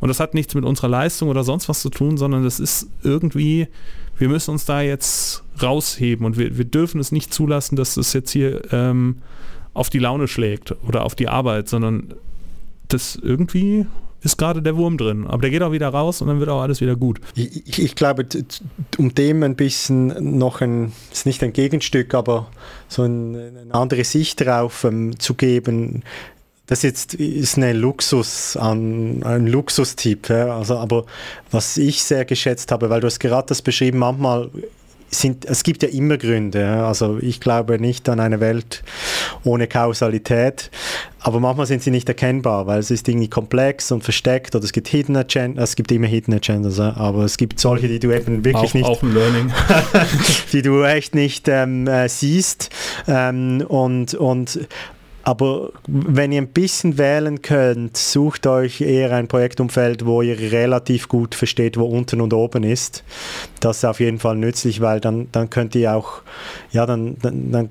Und 0.00 0.08
das 0.08 0.20
hat 0.20 0.34
nichts 0.34 0.54
mit 0.54 0.64
unserer 0.64 0.88
Leistung 0.88 1.28
oder 1.28 1.44
sonst 1.44 1.68
was 1.68 1.80
zu 1.80 1.90
tun, 1.90 2.16
sondern 2.16 2.44
das 2.44 2.60
ist 2.60 2.88
irgendwie, 3.02 3.66
wir 4.16 4.28
müssen 4.28 4.52
uns 4.52 4.64
da 4.64 4.80
jetzt 4.80 5.42
rausheben 5.60 6.24
und 6.24 6.38
wir, 6.38 6.56
wir 6.56 6.64
dürfen 6.64 7.00
es 7.00 7.10
nicht 7.10 7.34
zulassen, 7.34 7.76
dass 7.76 7.96
es 7.96 8.12
jetzt 8.12 8.30
hier 8.30 8.72
ähm, 8.72 9.16
auf 9.74 9.90
die 9.90 9.98
Laune 9.98 10.28
schlägt 10.28 10.74
oder 10.86 11.04
auf 11.04 11.14
die 11.14 11.28
Arbeit, 11.28 11.68
sondern 11.68 12.14
das 12.88 13.16
irgendwie 13.16 13.86
ist 14.22 14.36
gerade 14.36 14.62
der 14.62 14.76
Wurm 14.76 14.98
drin. 14.98 15.26
Aber 15.26 15.42
der 15.42 15.50
geht 15.50 15.62
auch 15.62 15.72
wieder 15.72 15.88
raus 15.88 16.20
und 16.20 16.28
dann 16.28 16.40
wird 16.40 16.48
auch 16.48 16.60
alles 16.60 16.80
wieder 16.80 16.96
gut. 16.96 17.20
Ich, 17.34 17.78
ich 17.78 17.94
glaube, 17.94 18.26
um 18.98 19.14
dem 19.14 19.42
ein 19.42 19.54
bisschen 19.54 20.38
noch 20.38 20.60
ein, 20.60 20.92
ist 21.12 21.26
nicht 21.26 21.42
ein 21.42 21.52
Gegenstück, 21.52 22.14
aber 22.14 22.48
so 22.88 23.02
ein, 23.02 23.36
eine 23.36 23.74
andere 23.74 24.04
Sicht 24.04 24.40
drauf 24.40 24.84
ähm, 24.84 25.18
zu 25.18 25.34
geben, 25.34 26.02
das 26.66 26.82
jetzt 26.82 27.14
ist 27.14 27.56
eine 27.56 27.72
Luxus, 27.72 28.56
ein, 28.56 29.22
ein 29.22 29.46
Luxustipp. 29.46 30.28
Ja? 30.28 30.58
Also, 30.58 30.76
aber 30.76 31.06
was 31.50 31.78
ich 31.78 32.02
sehr 32.02 32.26
geschätzt 32.26 32.70
habe, 32.70 32.90
weil 32.90 33.00
du 33.00 33.06
hast 33.06 33.20
gerade 33.20 33.46
das 33.46 33.62
beschrieben, 33.62 33.98
manchmal 33.98 34.50
sind, 35.10 35.46
es 35.46 35.62
gibt 35.62 35.82
ja 35.82 35.88
immer 35.88 36.18
Gründe. 36.18 36.66
Also 36.84 37.18
ich 37.20 37.40
glaube 37.40 37.80
nicht 37.80 38.08
an 38.08 38.20
eine 38.20 38.40
Welt 38.40 38.82
ohne 39.44 39.66
Kausalität, 39.66 40.70
aber 41.20 41.40
manchmal 41.40 41.66
sind 41.66 41.82
sie 41.82 41.90
nicht 41.90 42.08
erkennbar, 42.08 42.66
weil 42.66 42.78
es 42.78 42.90
ist 42.90 43.08
irgendwie 43.08 43.28
komplex 43.28 43.90
und 43.90 44.04
versteckt 44.04 44.54
oder 44.54 44.64
es 44.64 44.72
gibt 44.72 44.88
Hidden 44.88 45.16
Agendas, 45.16 45.70
es 45.70 45.76
gibt 45.76 45.90
immer 45.90 46.06
Hidden 46.06 46.34
Agendas, 46.34 46.78
aber 46.78 47.24
es 47.24 47.36
gibt 47.36 47.58
solche, 47.58 47.88
die 47.88 47.98
du 47.98 48.12
eben 48.12 48.44
wirklich 48.44 48.70
auch, 48.70 48.74
nicht, 48.74 48.86
auch 48.86 49.02
ein 49.02 49.14
Learning. 49.14 49.52
die 50.52 50.62
du 50.62 50.82
echt 50.84 51.14
nicht 51.14 51.48
ähm, 51.48 51.86
äh, 51.86 52.08
siehst 52.08 52.70
ähm, 53.06 53.64
und, 53.68 54.14
und 54.14 54.60
aber 55.28 55.72
wenn 55.86 56.32
ihr 56.32 56.40
ein 56.40 56.48
bisschen 56.48 56.96
wählen 56.96 57.42
könnt, 57.42 57.98
sucht 57.98 58.46
euch 58.46 58.80
eher 58.80 59.12
ein 59.12 59.28
Projektumfeld, 59.28 60.06
wo 60.06 60.22
ihr 60.22 60.38
relativ 60.38 61.06
gut 61.08 61.34
versteht, 61.34 61.76
wo 61.76 61.84
unten 61.84 62.22
und 62.22 62.32
oben 62.32 62.62
ist. 62.62 63.04
Das 63.60 63.78
ist 63.78 63.84
auf 63.84 64.00
jeden 64.00 64.20
Fall 64.20 64.36
nützlich, 64.36 64.80
weil 64.80 65.00
dann, 65.00 65.28
dann 65.32 65.50
könnt 65.50 65.74
ihr 65.74 65.94
auch, 65.94 66.22
ja, 66.72 66.86
dann, 66.86 67.18
dann, 67.20 67.52
dann 67.52 67.68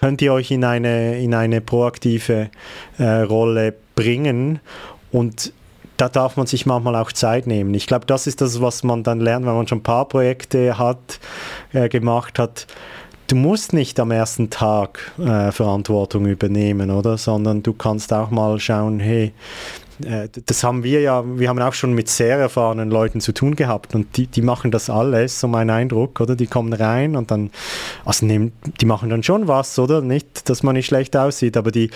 könnt 0.00 0.22
ihr 0.22 0.32
euch 0.32 0.50
in 0.50 0.64
eine, 0.64 1.18
in 1.18 1.34
eine 1.34 1.60
proaktive 1.60 2.50
äh, 2.98 3.04
Rolle 3.04 3.74
bringen 3.94 4.60
und 5.12 5.52
da 5.96 6.08
darf 6.08 6.36
man 6.36 6.46
sich 6.46 6.64
manchmal 6.64 6.94
auch 6.94 7.10
Zeit 7.10 7.48
nehmen. 7.48 7.74
Ich 7.74 7.88
glaube, 7.88 8.06
das 8.06 8.28
ist 8.28 8.40
das, 8.40 8.60
was 8.60 8.84
man 8.84 9.02
dann 9.02 9.18
lernt, 9.18 9.46
wenn 9.46 9.54
man 9.54 9.66
schon 9.66 9.78
ein 9.78 9.82
paar 9.82 10.08
Projekte 10.08 10.78
hat, 10.78 11.18
äh, 11.72 11.88
gemacht 11.88 12.38
hat 12.38 12.66
du 13.28 13.36
musst 13.36 13.72
nicht 13.72 14.00
am 14.00 14.10
ersten 14.10 14.50
Tag 14.50 15.12
äh, 15.18 15.52
Verantwortung 15.52 16.26
übernehmen, 16.26 16.90
oder? 16.90 17.16
Sondern 17.16 17.62
du 17.62 17.72
kannst 17.72 18.12
auch 18.12 18.30
mal 18.30 18.58
schauen, 18.58 18.98
hey, 18.98 19.32
äh, 20.04 20.28
das 20.46 20.64
haben 20.64 20.84
wir 20.84 21.00
ja, 21.00 21.24
wir 21.26 21.48
haben 21.48 21.60
auch 21.60 21.72
schon 21.72 21.92
mit 21.92 22.08
sehr 22.08 22.38
erfahrenen 22.38 22.90
Leuten 22.90 23.20
zu 23.20 23.32
tun 23.32 23.56
gehabt 23.56 23.94
und 23.94 24.16
die, 24.16 24.26
die 24.26 24.42
machen 24.42 24.70
das 24.70 24.90
alles, 24.90 25.40
so 25.40 25.48
mein 25.48 25.70
Eindruck, 25.70 26.20
oder? 26.20 26.36
Die 26.36 26.46
kommen 26.46 26.72
rein 26.72 27.16
und 27.16 27.30
dann, 27.30 27.50
also 28.04 28.26
nehmen, 28.26 28.52
die 28.80 28.86
machen 28.86 29.10
dann 29.10 29.22
schon 29.22 29.48
was, 29.48 29.78
oder? 29.78 30.00
Nicht, 30.00 30.48
dass 30.48 30.62
man 30.62 30.74
nicht 30.74 30.86
schlecht 30.86 31.16
aussieht, 31.16 31.56
aber 31.56 31.70
die, 31.70 31.90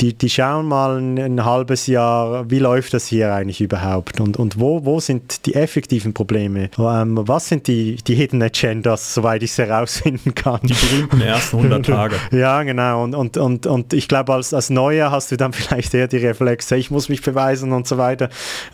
die, 0.00 0.14
die 0.14 0.28
schauen 0.28 0.66
mal 0.66 0.98
ein, 0.98 1.18
ein 1.18 1.44
halbes 1.44 1.86
Jahr, 1.86 2.50
wie 2.50 2.58
läuft 2.58 2.94
das 2.94 3.06
hier 3.06 3.34
eigentlich 3.34 3.60
überhaupt 3.60 4.20
und, 4.20 4.38
und 4.38 4.60
wo, 4.60 4.84
wo 4.84 5.00
sind 5.00 5.46
die 5.46 5.54
effektiven 5.54 6.14
Probleme? 6.14 6.70
Ähm, 6.78 7.18
was 7.28 7.48
sind 7.48 7.66
die, 7.66 7.96
die 7.96 8.14
Hidden 8.14 8.42
Agendas, 8.42 9.14
soweit 9.14 9.42
ich 9.42 9.50
es 9.50 9.58
herausfinden 9.58 10.34
kann? 10.34 10.60
Die 10.62 10.74
berühmten 10.74 11.20
ersten 11.20 11.56
100 11.58 11.86
Tage. 11.86 12.16
ja, 12.30 12.62
genau. 12.62 13.04
Und, 13.04 13.14
und, 13.14 13.36
und, 13.36 13.66
und 13.66 13.92
ich 13.92 14.08
glaube, 14.08 14.34
als, 14.34 14.52
als 14.54 14.70
Neuer 14.70 15.10
hast 15.10 15.30
du 15.32 15.36
dann 15.36 15.52
vielleicht 15.52 15.94
eher 15.94 16.08
die 16.08 16.18
Reflexe, 16.18 16.76
ich 16.76 16.90
muss 16.90 17.08
mich 17.08 17.22
beweisen, 17.22 17.45
Preisen 17.46 17.72
und 17.72 17.86
so 17.86 17.96
weiter, 17.96 18.28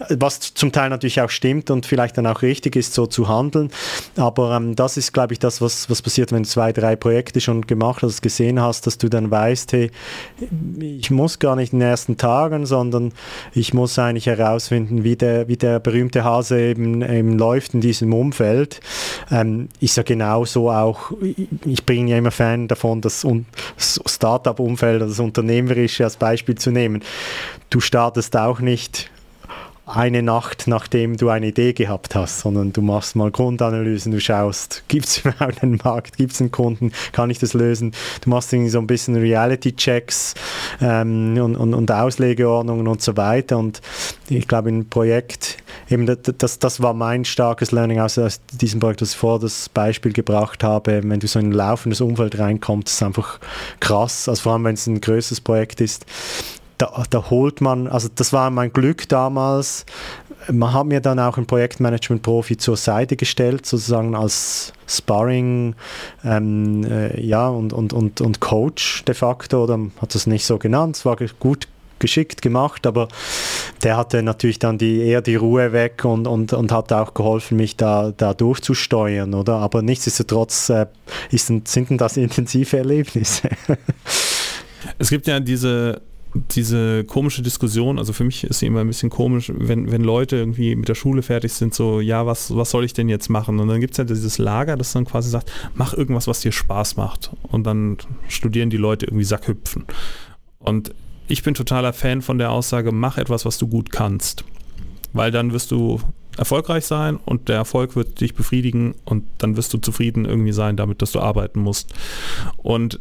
was 0.08 0.54
zum 0.54 0.72
Teil 0.72 0.88
natürlich 0.88 1.20
auch 1.20 1.28
stimmt 1.28 1.70
und 1.70 1.84
vielleicht 1.84 2.16
dann 2.16 2.26
auch 2.26 2.40
richtig 2.40 2.74
ist, 2.74 2.94
so 2.94 3.06
zu 3.06 3.28
handeln. 3.28 3.70
Aber 4.16 4.56
ähm, 4.56 4.74
das 4.76 4.96
ist, 4.96 5.12
glaube 5.12 5.34
ich, 5.34 5.38
das, 5.38 5.60
was, 5.60 5.90
was 5.90 6.00
passiert, 6.00 6.32
wenn 6.32 6.44
du 6.44 6.48
zwei, 6.48 6.72
drei 6.72 6.96
Projekte 6.96 7.42
schon 7.42 7.66
gemacht 7.66 8.02
hast, 8.02 8.22
gesehen 8.22 8.62
hast, 8.62 8.86
dass 8.86 8.96
du 8.96 9.10
dann 9.10 9.30
weißt, 9.30 9.72
hey, 9.74 9.90
ich 10.80 11.10
muss 11.10 11.38
gar 11.38 11.54
nicht 11.54 11.74
in 11.74 11.80
den 11.80 11.88
ersten 11.88 12.16
Tagen, 12.16 12.64
sondern 12.64 13.12
ich 13.52 13.74
muss 13.74 13.98
eigentlich 13.98 14.26
herausfinden, 14.26 15.04
wie 15.04 15.16
der, 15.16 15.48
wie 15.48 15.58
der 15.58 15.78
berühmte 15.78 16.24
Hase 16.24 16.58
eben, 16.58 17.02
eben 17.02 17.38
läuft 17.38 17.74
in 17.74 17.82
diesem 17.82 18.14
Umfeld. 18.14 18.80
Ähm, 19.30 19.68
ist 19.80 19.98
ja 19.98 20.02
genauso 20.02 20.70
auch, 20.70 21.12
ich 21.66 21.84
bin 21.84 22.08
ja 22.08 22.16
immer 22.16 22.30
Fan 22.30 22.68
davon, 22.68 23.02
das 23.02 23.26
Startup-Umfeld, 23.76 25.02
das 25.02 25.18
Unternehmerische 25.18 26.04
als 26.04 26.16
Beispiel 26.16 26.54
zu 26.54 26.70
nehmen 26.70 27.02
du 27.72 27.80
startest 27.80 28.36
auch 28.36 28.60
nicht 28.62 29.10
eine 29.84 30.22
Nacht, 30.22 30.68
nachdem 30.68 31.16
du 31.16 31.28
eine 31.28 31.48
Idee 31.48 31.72
gehabt 31.72 32.14
hast, 32.14 32.40
sondern 32.40 32.72
du 32.72 32.82
machst 32.82 33.16
mal 33.16 33.30
Grundanalysen, 33.30 34.12
du 34.12 34.20
schaust, 34.20 34.84
gibt 34.88 35.06
es 35.06 35.18
überhaupt 35.24 35.62
einen 35.62 35.80
Markt, 35.82 36.16
gibt 36.16 36.32
es 36.32 36.40
einen 36.40 36.50
Kunden, 36.50 36.92
kann 37.12 37.30
ich 37.30 37.38
das 37.38 37.52
lösen? 37.52 37.92
Du 38.22 38.30
machst 38.30 38.52
irgendwie 38.52 38.70
so 38.70 38.78
ein 38.78 38.86
bisschen 38.86 39.16
Reality-Checks 39.16 40.34
ähm, 40.80 41.36
und, 41.36 41.56
und, 41.56 41.74
und, 41.74 41.90
Auslegeordnungen 41.90 42.86
und 42.86 43.02
so 43.02 43.16
weiter. 43.16 43.58
Und 43.58 43.80
ich 44.28 44.46
glaube, 44.46 44.70
ein 44.70 44.88
Projekt, 44.88 45.58
eben 45.90 46.06
das, 46.06 46.58
das 46.58 46.80
war 46.80 46.94
mein 46.94 47.24
starkes 47.24 47.72
Learning 47.72 47.98
aus, 47.98 48.18
aus 48.18 48.40
diesem 48.52 48.80
Projekt, 48.80 49.02
das 49.02 49.10
ich 49.10 49.16
vor 49.16 49.40
das 49.40 49.68
Beispiel 49.68 50.12
gebracht 50.12 50.62
habe. 50.62 51.02
Wenn 51.04 51.20
du 51.20 51.26
so 51.26 51.38
in 51.38 51.50
ein 51.50 51.52
laufendes 51.52 52.00
Umfeld 52.00 52.38
reinkommst, 52.38 52.88
ist 52.88 53.02
einfach 53.02 53.40
krass, 53.80 54.28
also 54.28 54.42
vor 54.42 54.52
allem 54.52 54.64
wenn 54.64 54.74
es 54.74 54.86
ein 54.86 55.00
größeres 55.00 55.40
Projekt 55.40 55.80
ist 55.80 56.06
da, 56.82 57.04
da 57.08 57.30
holt 57.30 57.60
man, 57.60 57.86
also 57.86 58.08
das 58.12 58.32
war 58.32 58.50
mein 58.50 58.72
Glück 58.72 59.08
damals. 59.08 59.86
Man 60.50 60.72
hat 60.72 60.86
mir 60.86 61.00
dann 61.00 61.20
auch 61.20 61.36
einen 61.36 61.46
Projektmanagement-Profi 61.46 62.56
zur 62.56 62.76
Seite 62.76 63.16
gestellt, 63.16 63.64
sozusagen 63.66 64.16
als 64.16 64.72
Sparring 64.88 65.76
ähm, 66.24 66.84
äh, 66.84 67.20
ja, 67.20 67.48
und, 67.48 67.72
und, 67.72 67.92
und, 67.92 68.20
und 68.20 68.40
Coach 68.40 69.04
de 69.04 69.14
facto, 69.14 69.62
oder 69.62 69.78
hat 70.00 70.14
das 70.14 70.26
nicht 70.26 70.44
so 70.44 70.58
genannt. 70.58 70.96
Es 70.96 71.04
war 71.04 71.16
gut 71.38 71.68
geschickt 72.00 72.42
gemacht, 72.42 72.84
aber 72.84 73.06
der 73.84 73.96
hatte 73.96 74.24
natürlich 74.24 74.58
dann 74.58 74.76
die, 74.76 75.02
eher 75.02 75.22
die 75.22 75.36
Ruhe 75.36 75.72
weg 75.72 76.04
und, 76.04 76.26
und, 76.26 76.52
und 76.52 76.72
hat 76.72 76.92
auch 76.92 77.14
geholfen, 77.14 77.56
mich 77.56 77.76
da, 77.76 78.12
da 78.16 78.34
durchzusteuern, 78.34 79.32
oder? 79.34 79.58
Aber 79.58 79.82
nichtsdestotrotz 79.82 80.68
äh, 80.70 80.86
ist, 81.30 81.46
sind 81.46 82.00
das 82.00 82.16
intensive 82.16 82.76
Erlebnisse. 82.76 83.50
Es 84.98 85.10
gibt 85.10 85.28
ja 85.28 85.38
diese 85.38 86.02
diese 86.34 87.04
komische 87.04 87.42
Diskussion, 87.42 87.98
also 87.98 88.12
für 88.12 88.24
mich 88.24 88.44
ist 88.44 88.60
sie 88.60 88.66
immer 88.66 88.80
ein 88.80 88.86
bisschen 88.86 89.10
komisch, 89.10 89.52
wenn, 89.54 89.90
wenn 89.90 90.02
Leute 90.02 90.36
irgendwie 90.36 90.74
mit 90.74 90.88
der 90.88 90.94
Schule 90.94 91.22
fertig 91.22 91.52
sind, 91.52 91.74
so, 91.74 92.00
ja, 92.00 92.24
was, 92.26 92.54
was 92.56 92.70
soll 92.70 92.84
ich 92.84 92.94
denn 92.94 93.08
jetzt 93.08 93.28
machen? 93.28 93.60
Und 93.60 93.68
dann 93.68 93.80
gibt 93.80 93.92
es 93.92 93.98
ja 93.98 94.04
dieses 94.04 94.38
Lager, 94.38 94.76
das 94.76 94.92
dann 94.92 95.04
quasi 95.04 95.28
sagt, 95.28 95.52
mach 95.74 95.92
irgendwas, 95.92 96.26
was 96.26 96.40
dir 96.40 96.52
Spaß 96.52 96.96
macht. 96.96 97.32
Und 97.42 97.64
dann 97.64 97.98
studieren 98.28 98.70
die 98.70 98.78
Leute 98.78 99.06
irgendwie 99.06 99.24
Sackhüpfen. 99.24 99.84
Und 100.58 100.94
ich 101.28 101.42
bin 101.42 101.54
totaler 101.54 101.92
Fan 101.92 102.22
von 102.22 102.38
der 102.38 102.50
Aussage, 102.50 102.92
mach 102.92 103.18
etwas, 103.18 103.44
was 103.44 103.58
du 103.58 103.68
gut 103.68 103.90
kannst. 103.90 104.44
Weil 105.12 105.30
dann 105.30 105.52
wirst 105.52 105.70
du 105.70 106.00
erfolgreich 106.38 106.86
sein 106.86 107.16
und 107.16 107.48
der 107.48 107.56
Erfolg 107.56 107.94
wird 107.94 108.20
dich 108.20 108.34
befriedigen 108.34 108.94
und 109.04 109.24
dann 109.36 109.56
wirst 109.56 109.74
du 109.74 109.78
zufrieden 109.78 110.24
irgendwie 110.24 110.52
sein 110.52 110.78
damit, 110.78 111.02
dass 111.02 111.12
du 111.12 111.20
arbeiten 111.20 111.60
musst. 111.60 111.92
Und 112.56 113.00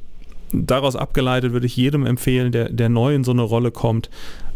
daraus 0.54 0.96
abgeleitet 0.96 1.54
würde 1.54 1.66
ich 1.66 1.76
jedem 1.76 2.06
empfehlen, 2.06 2.52
der, 2.52 2.70
der 2.70 2.90
neu 2.90 3.16
in 3.16 3.24
so 3.24 3.32
eine 3.32 3.42
Rolle 3.42 3.72
kommt, 3.72 4.10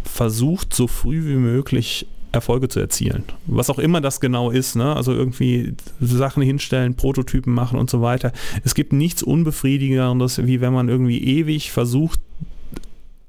versucht 0.04 0.74
so 0.74 0.88
früh 0.88 1.26
wie 1.26 1.36
möglich 1.36 2.08
Erfolge 2.32 2.68
zu 2.68 2.80
erzielen. 2.80 3.24
Was 3.48 3.70
auch 3.70 3.80
immer 3.80 4.02
das 4.02 4.20
genau 4.20 4.52
ist, 4.52 4.76
ne? 4.76 4.96
also 4.96 5.14
irgendwie 5.14 5.74
Sachen 6.00 6.44
hinstellen, 6.44 6.96
Prototypen 6.96 7.54
machen 7.54 7.80
und 7.80 7.90
so 7.90 8.02
weiter. 8.02 8.34
Es 8.64 8.76
gibt 8.76 8.94
nichts 8.94 9.24
Unbefriedigenderes, 9.24 10.46
wie 10.46 10.62
wenn 10.62 10.74
man 10.74 10.90
irgendwie 10.90 11.24
ewig 11.24 11.72
versucht, 11.72 12.20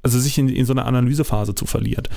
also 0.07 0.21
sich 0.21 0.39
in, 0.39 0.49
in 0.49 0.65
so 0.65 0.73
einer 0.73 0.87
Analysephase 0.87 1.55
zu 1.55 1.67
verliert. 1.67 2.09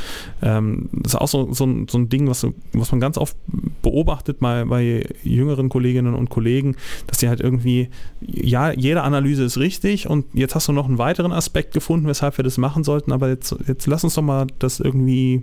Ähm, 0.43 0.89
das 0.93 1.13
ist 1.13 1.19
auch 1.19 1.27
so, 1.27 1.51
so, 1.53 1.65
ein, 1.65 1.87
so 1.89 1.97
ein 1.97 2.07
Ding, 2.07 2.27
was, 2.27 2.45
was 2.73 2.91
man 2.91 3.01
ganz 3.01 3.17
oft 3.17 3.35
beobachtet 3.81 4.39
bei, 4.39 4.63
bei 4.65 5.05
jüngeren 5.23 5.69
Kolleginnen 5.69 6.13
und 6.13 6.29
Kollegen, 6.29 6.75
dass 7.07 7.17
die 7.17 7.29
halt 7.29 7.41
irgendwie, 7.41 7.89
ja, 8.21 8.71
jede 8.71 9.01
Analyse 9.01 9.43
ist 9.43 9.57
richtig 9.57 10.07
und 10.07 10.25
jetzt 10.33 10.53
hast 10.53 10.67
du 10.67 10.71
noch 10.71 10.87
einen 10.87 10.99
weiteren 10.99 11.31
Aspekt 11.31 11.73
gefunden, 11.73 12.05
weshalb 12.05 12.37
wir 12.37 12.43
das 12.43 12.59
machen 12.59 12.83
sollten, 12.83 13.11
aber 13.11 13.27
jetzt, 13.29 13.55
jetzt 13.67 13.87
lass 13.87 14.03
uns 14.03 14.13
doch 14.13 14.21
mal 14.21 14.45
das 14.59 14.79
irgendwie 14.79 15.41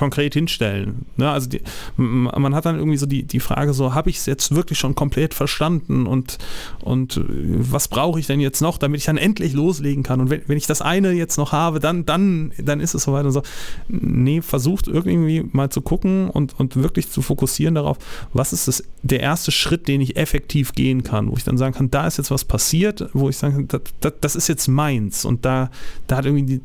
konkret 0.00 0.32
hinstellen. 0.32 1.04
Ne? 1.18 1.30
Also 1.30 1.50
die, 1.50 1.60
man 1.98 2.54
hat 2.54 2.64
dann 2.64 2.76
irgendwie 2.76 2.96
so 2.96 3.04
die, 3.04 3.22
die 3.22 3.38
Frage 3.38 3.74
so, 3.74 3.92
habe 3.94 4.08
ich 4.08 4.16
es 4.16 4.24
jetzt 4.24 4.54
wirklich 4.54 4.78
schon 4.78 4.94
komplett 4.94 5.34
verstanden 5.34 6.06
und, 6.06 6.38
und 6.82 7.18
äh, 7.18 7.22
was 7.28 7.88
brauche 7.88 8.18
ich 8.18 8.26
denn 8.26 8.40
jetzt 8.40 8.62
noch, 8.62 8.78
damit 8.78 9.00
ich 9.00 9.04
dann 9.04 9.18
endlich 9.18 9.52
loslegen 9.52 10.02
kann? 10.02 10.20
Und 10.22 10.30
wenn, 10.30 10.40
wenn 10.46 10.56
ich 10.56 10.66
das 10.66 10.80
eine 10.80 11.12
jetzt 11.12 11.36
noch 11.36 11.52
habe, 11.52 11.80
dann, 11.80 12.06
dann, 12.06 12.52
dann 12.56 12.80
ist 12.80 12.94
es 12.94 13.02
soweit 13.02 13.26
und 13.26 13.32
so. 13.32 13.42
Nee, 13.88 14.40
versucht 14.40 14.88
irgendwie 14.88 15.44
mal 15.52 15.68
zu 15.68 15.82
gucken 15.82 16.30
und, 16.30 16.58
und 16.58 16.76
wirklich 16.76 17.10
zu 17.10 17.20
fokussieren 17.20 17.74
darauf, 17.74 17.98
was 18.32 18.54
ist 18.54 18.68
das, 18.68 18.82
der 19.02 19.20
erste 19.20 19.52
Schritt, 19.52 19.86
den 19.86 20.00
ich 20.00 20.16
effektiv 20.16 20.72
gehen 20.72 21.02
kann, 21.02 21.30
wo 21.30 21.36
ich 21.36 21.44
dann 21.44 21.58
sagen 21.58 21.74
kann, 21.74 21.90
da 21.90 22.06
ist 22.06 22.16
jetzt 22.16 22.30
was 22.30 22.46
passiert, 22.46 23.10
wo 23.12 23.28
ich 23.28 23.36
sagen 23.36 23.68
kann, 23.68 23.68
das, 23.68 23.82
das, 24.00 24.12
das 24.22 24.36
ist 24.36 24.48
jetzt 24.48 24.66
meins 24.66 25.26
und 25.26 25.44
da, 25.44 25.70
da 26.06 26.16
hat 26.16 26.24
irgendwie 26.24 26.56
die, 26.56 26.60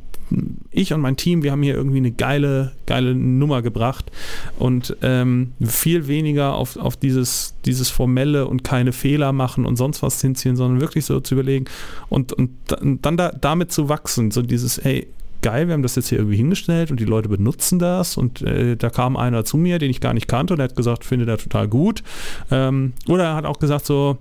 ich 0.71 0.93
und 0.93 1.01
mein 1.01 1.17
Team, 1.17 1.43
wir 1.43 1.51
haben 1.51 1.63
hier 1.63 1.75
irgendwie 1.75 1.97
eine 1.97 2.11
geile, 2.11 2.71
geile 2.85 3.15
Nummer 3.15 3.61
gebracht. 3.61 4.11
Und 4.57 4.95
ähm, 5.01 5.53
viel 5.61 6.07
weniger 6.07 6.55
auf, 6.55 6.77
auf 6.77 6.97
dieses, 6.97 7.55
dieses 7.65 7.89
formelle 7.89 8.47
und 8.47 8.63
keine 8.63 8.91
Fehler 8.91 9.31
machen 9.31 9.65
und 9.65 9.75
sonst 9.75 10.01
was 10.01 10.21
hinziehen, 10.21 10.55
sondern 10.55 10.81
wirklich 10.81 11.05
so 11.05 11.19
zu 11.19 11.35
überlegen 11.35 11.65
und, 12.09 12.33
und 12.33 12.51
dann 13.01 13.17
da, 13.17 13.29
damit 13.29 13.71
zu 13.71 13.89
wachsen, 13.89 14.31
so 14.31 14.41
dieses, 14.41 14.83
hey, 14.83 15.07
geil, 15.41 15.67
wir 15.67 15.75
haben 15.75 15.83
das 15.83 15.95
jetzt 15.95 16.09
hier 16.09 16.17
irgendwie 16.17 16.37
hingestellt 16.37 16.89
und 16.89 16.99
die 16.99 17.05
Leute 17.05 17.29
benutzen 17.29 17.77
das. 17.77 18.17
Und 18.17 18.41
äh, 18.41 18.75
da 18.75 18.89
kam 18.89 19.15
einer 19.15 19.45
zu 19.45 19.57
mir, 19.57 19.77
den 19.77 19.91
ich 19.91 20.01
gar 20.01 20.15
nicht 20.15 20.27
kannte 20.27 20.53
und 20.53 20.57
der 20.57 20.69
hat 20.69 20.75
gesagt, 20.75 21.05
finde 21.05 21.25
der 21.25 21.37
total 21.37 21.67
gut. 21.67 22.01
Ähm, 22.49 22.93
oder 23.07 23.25
er 23.25 23.35
hat 23.35 23.45
auch 23.45 23.59
gesagt 23.59 23.85
so, 23.85 24.17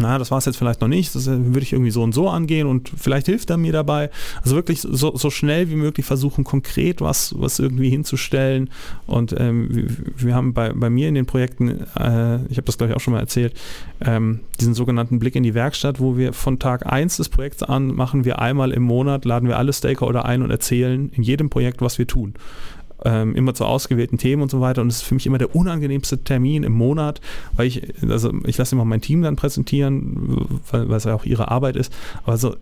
na, 0.00 0.18
das 0.18 0.30
war 0.30 0.38
es 0.38 0.44
jetzt 0.44 0.56
vielleicht 0.56 0.80
noch 0.80 0.88
nicht, 0.88 1.14
das 1.14 1.26
äh, 1.26 1.36
würde 1.38 1.60
ich 1.60 1.72
irgendwie 1.72 1.90
so 1.90 2.02
und 2.02 2.12
so 2.12 2.28
angehen 2.28 2.66
und 2.66 2.90
vielleicht 2.96 3.26
hilft 3.26 3.50
er 3.50 3.56
mir 3.56 3.72
dabei. 3.72 4.10
Also 4.42 4.56
wirklich 4.56 4.80
so, 4.80 5.16
so 5.16 5.30
schnell 5.30 5.70
wie 5.70 5.76
möglich 5.76 6.04
versuchen, 6.04 6.44
konkret 6.44 7.00
was, 7.00 7.34
was 7.38 7.58
irgendwie 7.58 7.90
hinzustellen. 7.90 8.70
Und 9.06 9.34
ähm, 9.38 9.68
wir, 9.70 9.86
wir, 10.16 10.34
haben 10.34 10.52
bei, 10.52 10.72
bei 10.72 10.90
mir 10.90 11.08
in 11.08 11.14
den 11.14 11.26
Projekten, 11.26 11.80
äh, 11.98 12.44
ich 12.46 12.56
habe 12.56 12.64
das 12.64 12.78
glaube 12.78 12.92
ich 12.92 12.96
auch 12.96 13.00
schon 13.00 13.14
mal 13.14 13.20
erzählt, 13.20 13.54
ähm, 14.00 14.40
diesen 14.60 14.74
sogenannten 14.74 15.18
Blick 15.18 15.36
in 15.36 15.42
die 15.42 15.54
Werkstatt, 15.54 16.00
wo 16.00 16.16
wir 16.16 16.32
von 16.32 16.58
Tag 16.58 16.90
1 16.90 17.16
des 17.18 17.28
Projekts 17.28 17.62
an 17.62 17.94
machen 17.94 18.24
wir 18.24 18.40
einmal 18.40 18.72
im 18.72 18.82
Monat, 18.82 19.24
laden 19.24 19.48
wir 19.48 19.58
alle 19.58 19.72
Stakeholder 19.72 20.24
ein 20.24 20.42
und 20.42 20.50
erzählen 20.50 21.10
in 21.12 21.22
jedem 21.22 21.50
Projekt, 21.50 21.80
was 21.80 21.98
wir 21.98 22.06
tun 22.06 22.34
ähm, 23.04 23.34
immer 23.34 23.54
zu 23.54 23.64
ausgewählten 23.64 24.18
Themen 24.18 24.42
und 24.42 24.50
so 24.50 24.60
weiter. 24.60 24.82
Und 24.82 24.88
es 24.88 24.96
ist 24.96 25.02
für 25.02 25.14
mich 25.14 25.26
immer 25.26 25.38
der 25.38 25.54
unangenehmste 25.54 26.22
Termin 26.22 26.62
im 26.62 26.72
Monat, 26.72 27.20
weil 27.54 27.66
ich, 27.66 27.82
also 28.08 28.32
ich 28.46 28.56
lasse 28.58 28.74
immer 28.74 28.84
mein 28.84 29.00
Team 29.00 29.22
dann 29.22 29.36
präsentieren, 29.36 30.60
weil, 30.70 30.90
es 30.92 31.04
ja 31.04 31.14
auch 31.14 31.24
ihre 31.24 31.50
Arbeit 31.50 31.76
ist. 31.76 31.92
Aber 32.24 32.36
so, 32.36 32.56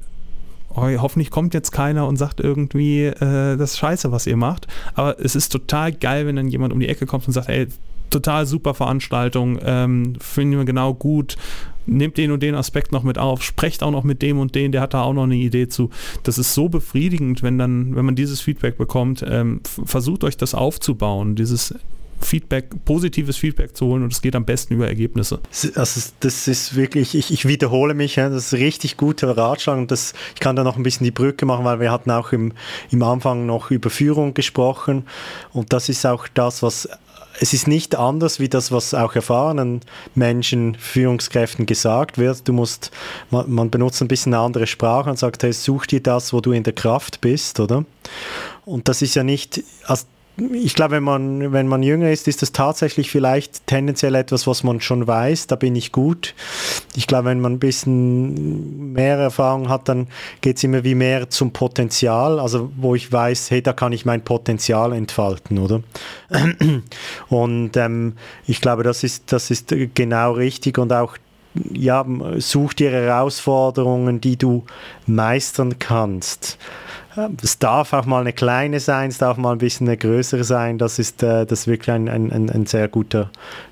hoffentlich 0.75 1.31
kommt 1.31 1.55
jetzt 1.55 1.71
keiner 1.71 2.07
und 2.07 2.17
sagt 2.17 2.41
irgendwie, 2.41 3.05
äh, 3.05 3.57
das 3.57 3.73
ist 3.73 3.79
scheiße, 3.79 4.13
was 4.13 4.27
ihr 4.27 4.37
macht. 4.37 4.67
Aber 4.95 5.19
es 5.21 5.37
ist 5.37 5.51
total 5.51 5.93
geil, 5.93 6.27
wenn 6.27 6.37
dann 6.37 6.49
jemand 6.49 6.73
um 6.73 6.81
die 6.81 6.89
Ecke 6.89 7.07
kommt 7.07 7.27
und 7.27 7.33
sagt, 7.33 7.49
ey, 7.49 7.69
total 8.13 8.47
super 8.47 8.75
Veranstaltung, 8.75 9.59
ähm, 9.65 10.15
finden 10.21 10.59
wir 10.59 10.65
genau 10.65 10.95
gut, 10.95 11.37
nehmt 11.87 12.17
den 12.17 12.31
und 12.31 12.43
den 12.43 12.55
Aspekt 12.55 12.93
noch 12.93 13.03
mit 13.03 13.19
auf, 13.19 13.43
sprecht 13.43 13.83
auch 13.83 13.91
noch 13.91 14.05
mit 14.05 14.23
dem 14.23 14.39
und 14.39 14.55
den, 14.55 14.73
der 14.73 14.81
hat 14.81 14.95
da 14.95 15.03
auch 15.03 15.13
noch 15.13 15.25
eine 15.25 15.37
Idee 15.37 15.69
zu. 15.69 15.91
Das 16.23 16.39
ist 16.39 16.55
so 16.55 16.69
befriedigend, 16.69 17.43
wenn 17.43 17.59
dann, 17.59 17.97
wenn 17.97 18.05
man 18.05 18.15
dieses 18.15 18.41
Feedback 18.41 18.79
bekommt, 18.79 19.25
ähm, 19.29 19.61
versucht 19.85 20.25
euch 20.25 20.37
das 20.37 20.55
aufzubauen, 20.55 21.35
dieses 21.35 21.75
Feedback, 22.25 22.85
positives 22.85 23.37
Feedback 23.37 23.77
zu 23.77 23.87
holen 23.87 24.05
und 24.05 24.13
es 24.13 24.23
geht 24.23 24.37
am 24.37 24.45
besten 24.45 24.75
über 24.75 24.87
Ergebnisse. 24.87 25.41
Also 25.75 26.01
das 26.21 26.49
ist 26.49 26.77
wirklich, 26.77 27.15
ich, 27.15 27.33
ich 27.33 27.47
wiederhole 27.47 27.95
mich, 27.95 28.15
das 28.15 28.53
ist 28.53 28.53
richtig 28.55 28.97
guter 28.97 29.37
Ratschlag 29.37 29.77
und 29.77 29.91
das, 29.91 30.15
ich 30.35 30.41
kann 30.41 30.57
da 30.57 30.65
noch 30.65 30.77
ein 30.77 30.83
bisschen 30.83 31.05
die 31.05 31.11
Brücke 31.11 31.47
machen, 31.47 31.65
weil 31.65 31.81
wir 31.81 31.91
hatten 31.91 32.11
auch 32.11 32.33
im, 32.33 32.53
im 32.91 33.03
Anfang 33.03 33.47
noch 33.47 33.71
über 33.71 33.91
Führung 33.91 34.35
gesprochen 34.35 35.05
und 35.53 35.73
das 35.73 35.89
ist 35.89 36.07
auch 36.07 36.29
das, 36.29 36.63
was 36.63 36.89
es 37.43 37.53
ist 37.53 37.67
nicht 37.67 37.97
anders 37.97 38.39
wie 38.39 38.49
das, 38.49 38.71
was 38.71 38.95
auch 38.95 39.17
erfahrenen 39.17 39.81
Menschen, 40.15 40.77
Führungskräften 40.77 41.67
gesagt 41.67 42.17
wird. 42.17 42.47
Du 42.47 42.53
musst, 42.53 42.93
man, 43.31 43.51
man 43.51 43.69
benutzt 43.69 44.01
ein 44.01 44.07
bisschen 44.07 44.33
eine 44.33 44.45
andere 44.45 44.69
Sprache 44.69 45.11
und 45.11 45.19
sagt, 45.19 45.43
hey, 45.43 45.53
such 45.53 45.87
dir 45.87 46.01
das, 46.01 46.33
wo 46.33 46.41
du 46.41 46.53
in 46.53 46.63
der 46.63 46.73
Kraft 46.73 47.21
bist, 47.21 47.59
oder? 47.59 47.85
Und 48.65 48.87
das 48.87 49.03
ist 49.03 49.17
ja 49.17 49.25
nicht, 49.25 49.61
also 49.87 50.05
ich 50.37 50.75
glaube, 50.75 50.93
wenn 50.93 51.03
man, 51.03 51.53
wenn 51.53 51.67
man 51.67 51.83
jünger 51.83 52.11
ist, 52.11 52.27
ist 52.27 52.41
das 52.41 52.53
tatsächlich 52.53 53.11
vielleicht 53.11 53.67
tendenziell 53.67 54.15
etwas, 54.15 54.47
was 54.47 54.63
man 54.63 54.81
schon 54.81 55.07
weiß, 55.07 55.47
da 55.47 55.57
bin 55.57 55.77
ich 55.77 55.93
gut. 55.93 56.35
Ich 56.95 57.07
glaube, 57.07 57.27
wenn 57.27 57.41
man 57.41 57.55
ein 57.55 57.59
bisschen 57.59 58.93
mehr 58.95 59.19
Erfahrung 59.19 59.69
hat, 59.69 59.89
dann 59.91 60.09
geht 60.41 60.57
es 60.57 60.65
immer 60.65 60.85
wie 60.85 60.95
mehr 60.95 61.29
zum 61.29 61.53
Potenzial, 61.53 62.41
also 62.41 62.73
wo 62.77 62.95
ich 62.95 63.13
weiß, 63.13 63.51
hey, 63.51 63.63
da 63.63 63.75
kann 63.75 63.93
ich 63.93 64.07
mein 64.07 64.25
Potenzial 64.25 64.95
entfalten, 64.95 65.59
oder? 65.59 65.83
Und 67.29 67.77
ähm, 67.77 68.15
ich 68.47 68.63
glaube, 68.63 68.85
das 68.85 69.05
ist, 69.05 69.33
das 69.33 69.51
ist 69.51 69.75
genau 69.95 70.33
richtig 70.33 70.79
und 70.79 70.93
auch 70.93 71.19
ja, 71.55 72.05
such 72.39 72.73
dir 72.73 72.91
Herausforderungen, 72.91 74.23
die 74.23 74.39
du 74.39 74.65
meistern 75.07 75.79
kannst. 75.79 76.57
Es 77.43 77.59
darf 77.59 77.93
auch 77.93 78.07
mal 78.07 78.21
eine 78.21 78.33
kleine 78.33 78.81
sein, 78.81 79.11
es 79.11 79.19
darf 79.19 79.37
mal 79.37 79.53
ein 79.53 79.59
bisschen 79.59 79.87
eine 79.87 79.97
größere 79.97 80.45
sein. 80.45 80.79
Das 80.79 80.99
ist, 80.99 81.23
äh, 81.23 81.45
das 81.45 81.61
ist 81.61 81.67
wirklich 81.67 81.91
ein, 81.91 82.09
ein, 82.09 82.51
ein 82.51 82.67
sehr 82.67 82.89
guter, 82.89 83.31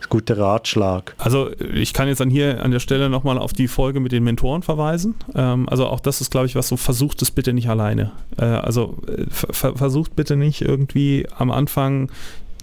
guter 0.08 0.38
Ratschlag. 0.38 1.14
Also 1.18 1.50
ich 1.72 1.94
kann 1.94 2.08
jetzt 2.08 2.20
an 2.20 2.30
hier 2.30 2.62
an 2.62 2.70
der 2.70 2.80
Stelle 2.80 3.08
nochmal 3.08 3.38
auf 3.38 3.52
die 3.52 3.68
Folge 3.68 4.00
mit 4.00 4.12
den 4.12 4.24
Mentoren 4.24 4.62
verweisen. 4.62 5.14
Ähm, 5.34 5.68
also 5.68 5.86
auch 5.86 6.00
das 6.00 6.20
ist, 6.20 6.30
glaube 6.30 6.46
ich, 6.46 6.54
was 6.54 6.68
so, 6.68 6.76
versucht 6.76 7.22
es 7.22 7.30
bitte 7.30 7.52
nicht 7.52 7.68
alleine. 7.68 8.12
Äh, 8.38 8.44
also 8.44 8.98
äh, 9.06 9.24
versucht 9.30 10.16
bitte 10.16 10.36
nicht 10.36 10.62
irgendwie 10.62 11.26
am 11.36 11.50
Anfang 11.50 12.10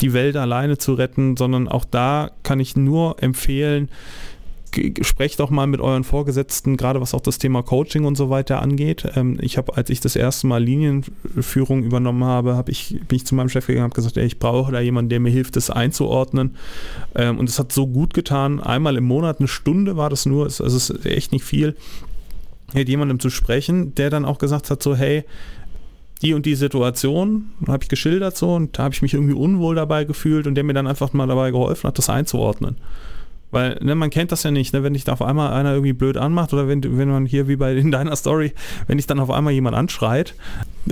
die 0.01 0.13
Welt 0.13 0.35
alleine 0.35 0.77
zu 0.77 0.93
retten, 0.93 1.37
sondern 1.37 1.67
auch 1.67 1.85
da 1.85 2.31
kann 2.43 2.59
ich 2.59 2.75
nur 2.75 3.21
empfehlen, 3.21 3.89
sprecht 5.01 5.41
auch 5.41 5.49
mal 5.49 5.67
mit 5.67 5.79
euren 5.79 6.03
Vorgesetzten, 6.03 6.77
gerade 6.77 7.01
was 7.01 7.13
auch 7.13 7.21
das 7.21 7.37
Thema 7.37 7.63
Coaching 7.63 8.05
und 8.05 8.15
so 8.15 8.29
weiter 8.29 8.61
angeht. 8.61 9.07
Ähm, 9.15 9.37
ich 9.41 9.57
habe, 9.57 9.75
als 9.77 9.89
ich 9.89 9.99
das 9.99 10.15
erste 10.15 10.47
Mal 10.47 10.63
Linienführung 10.63 11.83
übernommen 11.83 12.23
habe, 12.23 12.55
hab 12.55 12.69
ich, 12.69 12.99
bin 13.07 13.15
ich 13.15 13.25
zu 13.25 13.35
meinem 13.35 13.49
Chef 13.49 13.67
gegangen 13.67 13.85
und 13.85 13.91
habe 13.91 13.95
gesagt, 13.95 14.17
ey, 14.17 14.25
ich 14.25 14.39
brauche 14.39 14.71
da 14.71 14.79
jemanden, 14.79 15.09
der 15.09 15.19
mir 15.19 15.29
hilft, 15.29 15.55
das 15.55 15.69
einzuordnen. 15.69 16.55
Ähm, 17.15 17.37
und 17.37 17.49
es 17.49 17.59
hat 17.59 17.71
so 17.71 17.87
gut 17.87 18.13
getan. 18.13 18.59
Einmal 18.59 18.97
im 18.97 19.05
Monat, 19.05 19.39
eine 19.39 19.47
Stunde 19.47 19.97
war 19.97 20.09
das 20.09 20.25
nur, 20.25 20.45
also 20.45 20.65
es 20.65 20.89
ist 20.89 21.05
echt 21.05 21.31
nicht 21.31 21.45
viel, 21.45 21.75
mit 22.73 22.89
jemandem 22.89 23.19
zu 23.19 23.29
sprechen, 23.29 23.95
der 23.95 24.09
dann 24.09 24.25
auch 24.25 24.37
gesagt 24.37 24.69
hat, 24.69 24.83
so, 24.83 24.95
hey, 24.95 25.23
die 26.21 26.33
und 26.33 26.45
die 26.45 26.55
Situation 26.55 27.51
habe 27.67 27.83
ich 27.83 27.89
geschildert 27.89 28.35
so 28.37 28.55
und 28.55 28.77
da 28.77 28.83
habe 28.83 28.93
ich 28.93 29.01
mich 29.01 29.13
irgendwie 29.13 29.33
unwohl 29.33 29.75
dabei 29.75 30.03
gefühlt 30.03 30.47
und 30.47 30.55
der 30.55 30.63
mir 30.63 30.73
dann 30.73 30.87
einfach 30.87 31.13
mal 31.13 31.27
dabei 31.27 31.51
geholfen 31.51 31.87
hat, 31.87 31.97
das 31.97 32.09
einzuordnen. 32.09 32.77
Weil 33.49 33.79
ne, 33.81 33.95
man 33.95 34.09
kennt 34.09 34.31
das 34.33 34.43
ja 34.43 34.51
nicht, 34.51 34.73
ne, 34.73 34.83
wenn 34.83 34.93
dich 34.93 35.05
da 35.05 35.13
auf 35.13 35.21
einmal 35.21 35.53
einer 35.53 35.71
irgendwie 35.71 35.93
blöd 35.93 36.17
anmacht 36.17 36.53
oder 36.53 36.67
wenn, 36.67 36.83
wenn 36.97 37.07
man 37.07 37.25
hier 37.25 37.47
wie 37.47 37.55
bei 37.55 37.75
in 37.75 37.91
deiner 37.91 38.15
Story, 38.15 38.53
wenn 38.87 38.97
dich 38.97 39.07
dann 39.07 39.19
auf 39.19 39.31
einmal 39.31 39.53
jemand 39.53 39.75
anschreit, 39.75 40.35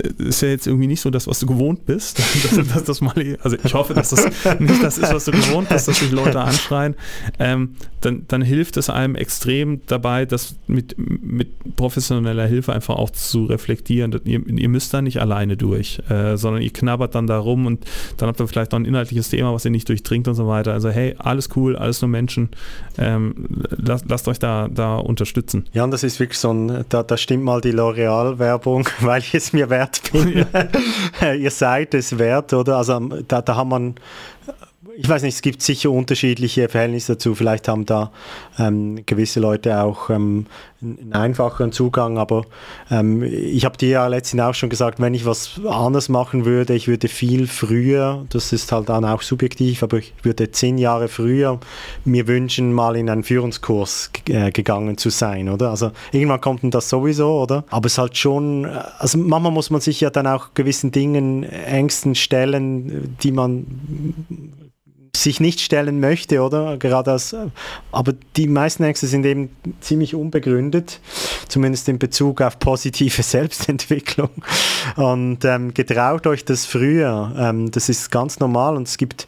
äh, 0.02 0.22
ist 0.22 0.40
ja 0.40 0.48
jetzt 0.48 0.66
irgendwie 0.66 0.86
nicht 0.86 1.02
so 1.02 1.10
das, 1.10 1.26
was 1.26 1.38
du 1.38 1.46
gewohnt 1.46 1.84
bist. 1.84 2.18
dass, 2.44 2.68
dass 2.68 2.84
das 2.84 3.00
mal, 3.02 3.14
also 3.42 3.58
ich 3.62 3.74
hoffe, 3.74 3.92
dass 3.92 4.10
das 4.10 4.24
nicht 4.58 4.82
das 4.82 4.96
ist, 4.96 5.12
was 5.12 5.26
du 5.26 5.32
gewohnt 5.32 5.68
bist, 5.68 5.86
dass 5.86 5.98
sich 5.98 6.10
Leute 6.10 6.40
anschreien. 6.40 6.94
Ähm, 7.38 7.76
dann, 8.00 8.24
dann 8.28 8.40
hilft 8.40 8.78
es 8.78 8.88
einem 8.88 9.16
extrem 9.16 9.82
dabei, 9.86 10.24
das 10.24 10.56
mit, 10.66 10.96
mit 10.96 11.76
professioneller 11.76 12.46
Hilfe 12.46 12.72
einfach 12.72 12.96
auch 12.96 13.10
zu 13.10 13.44
reflektieren. 13.44 14.18
Ihr, 14.24 14.46
ihr 14.46 14.68
müsst 14.68 14.94
da 14.94 15.02
nicht 15.02 15.20
alleine 15.20 15.58
durch, 15.58 16.00
äh, 16.08 16.36
sondern 16.36 16.62
ihr 16.62 16.72
knabbert 16.72 17.14
dann 17.14 17.26
da 17.26 17.38
rum 17.38 17.66
und 17.66 17.84
dann 18.16 18.28
habt 18.28 18.40
ihr 18.40 18.48
vielleicht 18.48 18.72
noch 18.72 18.78
ein 18.78 18.86
inhaltliches 18.86 19.28
Thema, 19.28 19.52
was 19.52 19.64
ihr 19.66 19.70
nicht 19.70 19.88
durchdringt 19.88 20.26
und 20.26 20.34
so 20.34 20.46
weiter. 20.46 20.72
Also 20.72 20.88
hey, 20.88 21.14
alles 21.18 21.50
cool, 21.56 21.76
alles 21.76 22.00
nur 22.00 22.08
Menschen 22.08 22.45
ähm, 22.98 23.34
lasst, 23.70 24.08
lasst, 24.08 24.28
euch 24.28 24.38
da, 24.38 24.68
da 24.68 24.96
unterstützen. 24.96 25.66
Ja, 25.72 25.84
und 25.84 25.90
das 25.90 26.02
ist 26.02 26.20
wirklich 26.20 26.38
so 26.38 26.52
ein, 26.52 26.84
da, 26.88 27.02
da 27.02 27.16
stimmt 27.16 27.44
mal 27.44 27.60
die 27.60 27.72
L'Oreal-Werbung, 27.72 28.88
weil 29.00 29.20
ich 29.20 29.34
es 29.34 29.52
mir 29.52 29.70
wert 29.70 30.02
bin. 30.12 30.46
Ja. 31.20 31.32
Ihr 31.34 31.50
seid 31.50 31.94
es 31.94 32.18
wert, 32.18 32.52
oder? 32.52 32.76
Also 32.76 32.98
da, 32.98 33.42
da 33.42 33.56
haben 33.56 33.68
man 33.68 33.94
ich 34.98 35.08
weiß 35.08 35.22
nicht, 35.22 35.34
es 35.34 35.42
gibt 35.42 35.62
sicher 35.62 35.90
unterschiedliche 35.90 36.68
Verhältnisse 36.68 37.14
dazu. 37.14 37.34
Vielleicht 37.34 37.68
haben 37.68 37.84
da 37.84 38.10
ähm, 38.58 39.04
gewisse 39.04 39.40
Leute 39.40 39.82
auch 39.82 40.10
ähm, 40.10 40.46
einen 40.80 41.12
einfacheren 41.12 41.72
Zugang, 41.72 42.18
aber 42.18 42.44
ähm, 42.90 43.22
ich 43.22 43.64
habe 43.64 43.76
dir 43.76 43.88
ja 43.88 44.06
letztens 44.06 44.42
auch 44.42 44.54
schon 44.54 44.70
gesagt, 44.70 45.00
wenn 45.00 45.14
ich 45.14 45.26
was 45.26 45.60
anders 45.68 46.08
machen 46.08 46.44
würde, 46.44 46.74
ich 46.74 46.88
würde 46.88 47.08
viel 47.08 47.46
früher, 47.46 48.24
das 48.30 48.52
ist 48.52 48.72
halt 48.72 48.88
dann 48.88 49.04
auch 49.04 49.22
subjektiv, 49.22 49.82
aber 49.82 49.98
ich 49.98 50.14
würde 50.22 50.50
zehn 50.50 50.78
Jahre 50.78 51.08
früher 51.08 51.60
mir 52.04 52.26
wünschen, 52.26 52.72
mal 52.72 52.96
in 52.96 53.10
einen 53.10 53.22
Führungskurs 53.22 54.10
äh, 54.28 54.50
gegangen 54.50 54.96
zu 54.96 55.10
sein, 55.10 55.48
oder? 55.48 55.70
Also 55.70 55.92
irgendwann 56.12 56.40
kommt 56.40 56.62
denn 56.62 56.70
das 56.70 56.88
sowieso, 56.88 57.42
oder? 57.42 57.64
Aber 57.70 57.86
es 57.86 57.92
ist 57.92 57.98
halt 57.98 58.16
schon, 58.16 58.64
also 58.98 59.18
manchmal 59.18 59.52
muss 59.52 59.70
man 59.70 59.80
sich 59.80 60.00
ja 60.00 60.10
dann 60.10 60.26
auch 60.26 60.54
gewissen 60.54 60.90
Dingen, 60.90 61.42
Ängsten 61.42 62.14
stellen, 62.14 63.16
die 63.22 63.32
man 63.32 63.66
sich 65.22 65.40
nicht 65.40 65.60
stellen 65.60 66.00
möchte, 66.00 66.40
oder? 66.42 66.76
Gerade 66.76 67.12
als, 67.12 67.34
aber 67.92 68.14
die 68.36 68.48
meisten 68.48 68.82
Ängste 68.84 69.06
sind 69.06 69.26
eben 69.26 69.50
ziemlich 69.80 70.14
unbegründet, 70.14 71.00
zumindest 71.48 71.88
in 71.88 71.98
Bezug 71.98 72.40
auf 72.42 72.58
positive 72.58 73.22
Selbstentwicklung. 73.24 74.30
Und 74.96 75.44
ähm, 75.44 75.74
getraut 75.74 76.26
euch 76.26 76.44
das 76.44 76.66
früher. 76.66 77.34
Ähm, 77.38 77.70
das 77.70 77.88
ist 77.88 78.10
ganz 78.10 78.38
normal 78.38 78.76
und 78.76 78.88
es 78.88 78.96
gibt 78.96 79.26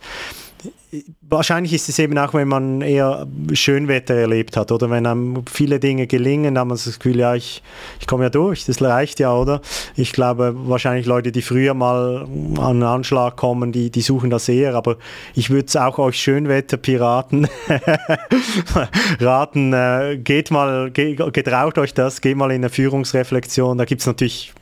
wahrscheinlich 1.31 1.73
ist 1.73 1.89
es 1.89 1.99
eben 1.99 2.17
auch, 2.19 2.35
wenn 2.35 2.49
man 2.49 2.81
eher 2.81 3.27
Schönwetter 3.53 4.15
erlebt 4.15 4.57
hat 4.57 4.73
oder 4.73 4.91
wenn 4.91 5.07
einem 5.07 5.45
viele 5.51 5.79
Dinge 5.79 6.07
gelingen, 6.07 6.55
dann 6.55 6.63
hat 6.63 6.69
man 6.69 6.77
das 6.77 6.99
Gefühl, 6.99 7.19
ja, 7.19 7.35
ich, 7.35 7.63
ich 8.01 8.07
komme 8.07 8.25
ja 8.25 8.31
durch, 8.31 8.65
das 8.65 8.81
reicht 8.81 9.21
ja, 9.21 9.35
oder? 9.35 9.61
Ich 9.97 10.13
glaube, 10.13 10.55
wahrscheinlich 10.57 11.07
Leute, 11.07 11.33
die 11.33 11.43
früher 11.43 11.75
mal 11.75 12.27
an 12.57 12.59
einen 12.59 12.83
Anschlag 12.83 13.37
kommen, 13.37 13.73
die, 13.73 13.91
die 13.91 14.01
suchen 14.01 14.31
das 14.31 14.49
eher, 14.49 14.75
aber 14.75 14.97
ich 15.35 15.51
würde 15.51 15.67
es 15.67 15.77
auch 15.77 15.99
euch 15.99 16.19
Schönwetterpiraten 16.21 17.49
raten, 19.21 19.73
äh, 19.73 20.19
geht 20.23 20.51
mal, 20.51 20.91
ge, 20.91 21.15
getraut 21.15 21.79
euch 21.79 21.95
das, 21.95 22.21
geht 22.21 22.37
mal 22.37 22.51
in 22.51 22.63
eine 22.63 22.71
Führungsreflexion, 22.71 23.79
da 23.79 23.85
gibt 23.85 24.01
es 24.01 24.07
natürlich 24.07 24.53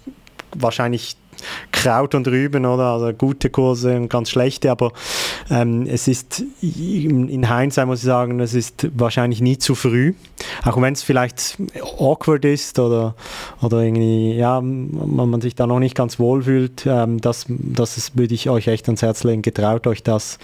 wahrscheinlich 0.54 1.16
Kraut 1.72 2.14
und 2.14 2.26
Rüben, 2.28 2.64
oder? 2.64 2.84
Also 2.84 3.12
gute 3.12 3.50
Kurse 3.50 3.96
und 3.96 4.08
ganz 4.08 4.30
schlechte, 4.30 4.70
aber 4.70 4.92
ähm, 5.50 5.86
es 5.86 6.08
ist 6.08 6.44
in, 6.60 7.28
in 7.28 7.48
Hindsight 7.48 7.86
muss 7.86 8.00
ich 8.00 8.04
sagen, 8.04 8.40
es 8.40 8.54
ist 8.54 8.88
wahrscheinlich 8.96 9.40
nie 9.40 9.58
zu 9.58 9.74
früh, 9.74 10.14
auch 10.64 10.80
wenn 10.80 10.92
es 10.92 11.02
vielleicht 11.02 11.58
awkward 11.98 12.44
ist 12.44 12.78
oder, 12.78 13.14
oder 13.62 13.82
irgendwie, 13.82 14.34
ja, 14.34 14.60
man, 14.60 15.30
man 15.30 15.40
sich 15.40 15.54
da 15.54 15.66
noch 15.66 15.78
nicht 15.78 15.94
ganz 15.94 16.18
wohl 16.18 16.42
fühlt, 16.42 16.86
ähm, 16.86 17.20
das, 17.20 17.46
das 17.48 18.16
würde 18.16 18.34
ich 18.34 18.50
euch 18.50 18.68
echt 18.68 18.86
ans 18.88 19.02
Herz 19.02 19.24
legen, 19.24 19.42
getraut 19.42 19.86
euch 19.86 20.02
das, 20.02 20.38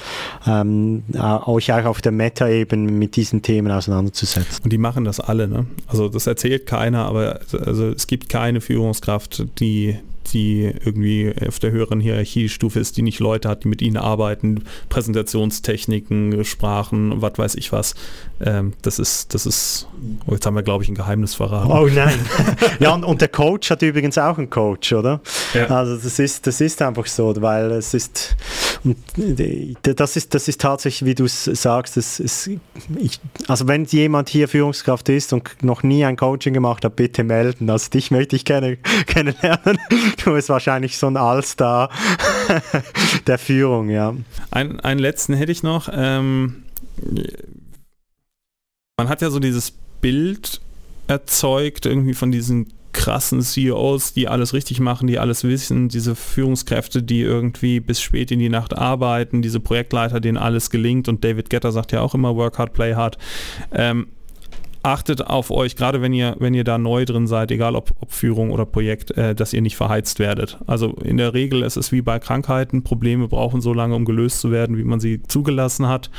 ähm, 0.46 1.02
euch 1.46 1.72
auch 1.72 1.84
auf 1.84 2.00
der 2.00 2.12
Meta-Ebene 2.12 2.90
mit 2.90 3.16
diesen 3.16 3.42
Themen 3.42 3.72
auseinanderzusetzen. 3.72 4.64
Und 4.64 4.72
die 4.72 4.78
machen 4.78 5.04
das 5.04 5.20
alle, 5.20 5.48
ne? 5.48 5.66
Also 5.86 6.08
das 6.08 6.26
erzählt 6.26 6.66
keiner, 6.66 7.06
aber 7.06 7.40
also 7.64 7.88
es 7.88 8.06
gibt 8.06 8.28
keine 8.28 8.60
Führungskraft, 8.60 9.44
die 9.58 9.98
die 10.28 10.72
irgendwie 10.84 11.32
auf 11.46 11.58
der 11.58 11.70
höheren 11.70 12.00
Hierarchiestufe 12.00 12.78
ist, 12.80 12.96
die 12.96 13.02
nicht 13.02 13.20
Leute 13.20 13.48
hat, 13.48 13.64
die 13.64 13.68
mit 13.68 13.82
ihnen 13.82 13.96
arbeiten, 13.96 14.64
Präsentationstechniken, 14.88 16.44
Sprachen, 16.44 17.20
was 17.20 17.32
weiß 17.36 17.54
ich 17.56 17.72
was. 17.72 17.94
Ähm, 18.44 18.72
das 18.82 18.98
ist, 18.98 19.34
das 19.34 19.46
ist, 19.46 19.86
oh, 20.26 20.32
jetzt 20.32 20.46
haben 20.46 20.56
wir, 20.56 20.62
glaube 20.62 20.82
ich, 20.82 20.90
ein 20.90 20.94
Geheimnis 20.94 21.34
verraten. 21.34 21.70
Oh 21.70 21.86
nein. 21.86 22.18
ja, 22.80 22.92
und, 22.92 23.04
und, 23.04 23.20
der 23.20 23.28
Coach 23.28 23.70
hat 23.70 23.82
übrigens 23.82 24.18
auch 24.18 24.36
einen 24.38 24.50
Coach, 24.50 24.92
oder? 24.92 25.20
Ja. 25.54 25.66
Also 25.66 25.96
das 25.96 26.18
ist, 26.18 26.46
das 26.46 26.60
ist 26.60 26.82
einfach 26.82 27.06
so, 27.06 27.34
weil 27.40 27.70
es 27.72 27.94
ist, 27.94 28.36
das 29.82 30.16
ist, 30.16 30.34
das 30.34 30.48
ist 30.48 30.60
tatsächlich, 30.60 31.08
wie 31.08 31.14
du 31.14 31.24
es 31.24 31.44
sagst, 31.44 31.96
das 31.96 32.18
ist, 32.18 32.50
ich, 32.98 33.20
also 33.46 33.68
wenn 33.68 33.84
jemand 33.84 34.28
hier 34.28 34.48
Führungskraft 34.48 35.08
ist 35.08 35.32
und 35.32 35.62
noch 35.62 35.82
nie 35.82 36.04
ein 36.04 36.16
Coaching 36.16 36.54
gemacht 36.54 36.84
hat, 36.84 36.96
bitte 36.96 37.22
melden. 37.24 37.70
Also 37.70 37.90
dich 37.90 38.10
möchte 38.10 38.36
ich 38.36 38.44
gerne 38.44 38.76
kennenlernen. 39.06 39.78
Du 40.24 40.32
bist 40.32 40.48
wahrscheinlich 40.48 40.98
so 40.98 41.06
ein 41.06 41.16
Allstar 41.16 41.90
der 43.26 43.38
Führung, 43.38 43.90
ja. 43.90 44.14
Ein, 44.50 44.80
einen 44.80 45.00
letzten 45.00 45.34
hätte 45.34 45.52
ich 45.52 45.62
noch. 45.62 45.88
Ähm, 45.92 46.64
man 48.96 49.08
hat 49.08 49.22
ja 49.22 49.30
so 49.30 49.38
dieses 49.38 49.72
Bild 50.00 50.60
erzeugt, 51.08 51.86
irgendwie 51.86 52.14
von 52.14 52.30
diesen 52.30 52.72
krassen 52.92 53.40
CEOs, 53.40 54.12
die 54.12 54.28
alles 54.28 54.52
richtig 54.52 54.78
machen, 54.78 55.06
die 55.06 55.18
alles 55.18 55.44
wissen, 55.44 55.88
diese 55.88 56.14
Führungskräfte, 56.14 57.02
die 57.02 57.20
irgendwie 57.20 57.80
bis 57.80 58.00
spät 58.00 58.30
in 58.30 58.38
die 58.38 58.50
Nacht 58.50 58.76
arbeiten, 58.76 59.42
diese 59.42 59.60
Projektleiter, 59.60 60.20
denen 60.20 60.36
alles 60.36 60.70
gelingt 60.70 61.08
und 61.08 61.24
David 61.24 61.50
Getter 61.50 61.72
sagt 61.72 61.92
ja 61.92 62.00
auch 62.00 62.14
immer 62.14 62.36
Work 62.36 62.58
hard, 62.58 62.74
play 62.74 62.94
hard. 62.94 63.18
Ähm, 63.72 64.08
achtet 64.82 65.26
auf 65.26 65.50
euch, 65.50 65.76
gerade 65.76 66.02
wenn 66.02 66.12
ihr, 66.12 66.36
wenn 66.38 66.54
ihr 66.54 66.64
da 66.64 66.78
neu 66.78 67.04
drin 67.04 67.26
seid, 67.26 67.50
egal 67.50 67.76
ob, 67.76 67.92
ob 68.00 68.12
Führung 68.12 68.50
oder 68.50 68.66
Projekt, 68.66 69.12
äh, 69.12 69.34
dass 69.34 69.52
ihr 69.52 69.62
nicht 69.62 69.76
verheizt 69.76 70.18
werdet. 70.18 70.58
Also 70.66 70.90
in 71.04 71.16
der 71.16 71.34
Regel 71.34 71.62
ist 71.62 71.76
es 71.76 71.92
wie 71.92 72.02
bei 72.02 72.18
Krankheiten, 72.18 72.82
Probleme 72.82 73.28
brauchen 73.28 73.60
so 73.60 73.72
lange, 73.72 73.94
um 73.94 74.04
gelöst 74.04 74.40
zu 74.40 74.50
werden, 74.50 74.76
wie 74.76 74.84
man 74.84 75.00
sie 75.00 75.22
zugelassen 75.22 75.86
hat. 75.86 76.10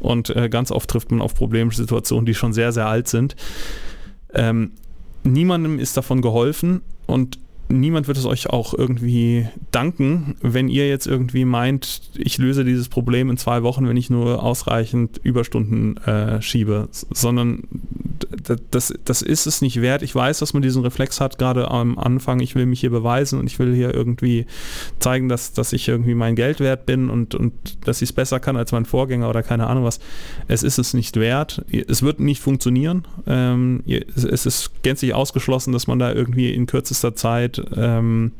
Und 0.00 0.30
äh, 0.36 0.48
ganz 0.48 0.70
oft 0.70 0.90
trifft 0.90 1.10
man 1.10 1.22
auf 1.22 1.34
Problemsituationen, 1.34 2.26
die 2.26 2.34
schon 2.34 2.52
sehr, 2.52 2.72
sehr 2.72 2.86
alt 2.86 3.08
sind. 3.08 3.36
Ähm, 4.34 4.72
niemandem 5.24 5.78
ist 5.78 5.96
davon 5.96 6.22
geholfen 6.22 6.82
und 7.06 7.38
niemand 7.70 8.08
wird 8.08 8.18
es 8.18 8.26
euch 8.26 8.50
auch 8.50 8.74
irgendwie 8.74 9.48
danken, 9.70 10.34
wenn 10.42 10.68
ihr 10.68 10.88
jetzt 10.88 11.06
irgendwie 11.06 11.44
meint, 11.44 12.02
ich 12.16 12.38
löse 12.38 12.64
dieses 12.64 12.88
Problem 12.88 13.30
in 13.30 13.36
zwei 13.36 13.62
Wochen, 13.62 13.88
wenn 13.88 13.96
ich 13.96 14.10
nur 14.10 14.42
ausreichend 14.42 15.18
Überstunden 15.22 15.96
äh, 15.98 16.42
schiebe, 16.42 16.88
sondern 16.90 17.62
das, 18.70 18.94
das 19.04 19.22
ist 19.22 19.46
es 19.46 19.62
nicht 19.62 19.80
wert. 19.80 20.02
Ich 20.02 20.14
weiß, 20.14 20.38
dass 20.38 20.52
man 20.52 20.62
diesen 20.62 20.82
Reflex 20.82 21.20
hat, 21.20 21.38
gerade 21.38 21.70
am 21.70 21.98
Anfang, 21.98 22.40
ich 22.40 22.54
will 22.54 22.66
mich 22.66 22.80
hier 22.80 22.90
beweisen 22.90 23.38
und 23.38 23.46
ich 23.46 23.58
will 23.58 23.74
hier 23.74 23.94
irgendwie 23.94 24.46
zeigen, 24.98 25.28
dass, 25.28 25.52
dass 25.52 25.72
ich 25.72 25.88
irgendwie 25.88 26.14
mein 26.14 26.36
Geld 26.36 26.60
wert 26.60 26.86
bin 26.86 27.10
und, 27.10 27.34
und 27.34 27.52
dass 27.86 28.02
ich 28.02 28.10
es 28.10 28.12
besser 28.12 28.40
kann 28.40 28.56
als 28.56 28.72
mein 28.72 28.84
Vorgänger 28.84 29.28
oder 29.28 29.42
keine 29.42 29.66
Ahnung 29.66 29.84
was. 29.84 30.00
Es 30.48 30.62
ist 30.62 30.78
es 30.78 30.94
nicht 30.94 31.16
wert. 31.16 31.64
Es 31.70 32.02
wird 32.02 32.20
nicht 32.20 32.40
funktionieren. 32.40 33.06
Ähm, 33.26 33.82
es 33.86 34.46
ist 34.46 34.82
gänzlich 34.82 35.14
ausgeschlossen, 35.14 35.72
dass 35.72 35.86
man 35.86 35.98
da 35.98 36.12
irgendwie 36.12 36.52
in 36.52 36.66
kürzester 36.66 37.14
Zeit 37.14 37.62
ähm, 37.76 38.32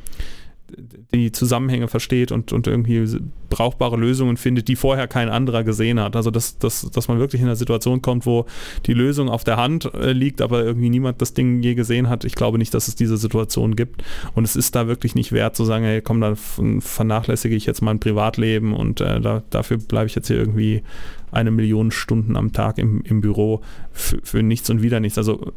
die 1.15 1.33
Zusammenhänge 1.33 1.89
versteht 1.89 2.33
und, 2.33 2.53
und 2.53 2.67
irgendwie 2.67 3.07
brauchbare 3.49 3.97
Lösungen 3.97 4.37
findet, 4.37 4.69
die 4.69 4.77
vorher 4.77 5.09
kein 5.09 5.29
anderer 5.29 5.65
gesehen 5.65 6.01
hat. 6.01 6.17
Also 6.17 6.31
dass, 6.31 6.59
dass, 6.59 6.91
dass 6.91 7.09
man 7.09 7.19
wirklich 7.19 7.43
in 7.43 7.49
eine 7.49 7.57
Situation 7.57 8.03
kommt, 8.03 8.27
wo 8.27 8.47
die 8.87 8.95
Lösung 8.95 9.29
auf 9.29 9.45
der 9.45 9.57
Hand 9.57 9.93
äh, 9.95 10.13
liegt, 10.13 10.41
aber 10.41 10.65
irgendwie 10.65 10.91
niemand 10.91 11.21
das 11.21 11.35
Ding 11.35 11.63
je 11.63 11.75
gesehen 11.75 12.09
hat. 12.09 12.25
Ich 12.25 12.35
glaube 12.35 12.59
nicht, 12.59 12.73
dass 12.75 12.89
es 12.89 12.95
diese 12.95 13.17
Situation 13.17 13.77
gibt. 13.77 14.03
Und 14.35 14.45
es 14.45 14.57
ist 14.57 14.75
da 14.75 14.87
wirklich 14.87 15.15
nicht 15.15 15.33
wert 15.33 15.57
zu 15.57 15.65
sagen, 15.65 15.85
hey 15.85 16.01
komm, 16.01 16.21
da 16.21 16.35
vernachlässige 16.79 17.55
ich 17.55 17.67
jetzt 17.67 17.83
mein 17.83 18.01
Privatleben 18.01 18.73
und 18.73 19.01
äh, 19.01 19.21
da, 19.21 19.43
dafür 19.51 19.79
bleibe 19.79 20.07
ich 20.07 20.15
jetzt 20.15 20.29
hier 20.29 20.37
irgendwie 20.37 20.83
eine 21.33 21.51
Million 21.51 21.91
Stunden 21.91 22.37
am 22.37 22.53
Tag 22.53 22.79
im, 22.79 23.03
im 23.03 23.21
Büro 23.21 23.61
für, 23.93 24.19
für 24.23 24.43
nichts 24.43 24.71
und 24.71 24.83
wieder 24.83 25.01
nichts. 25.01 25.19
Also 25.19 25.53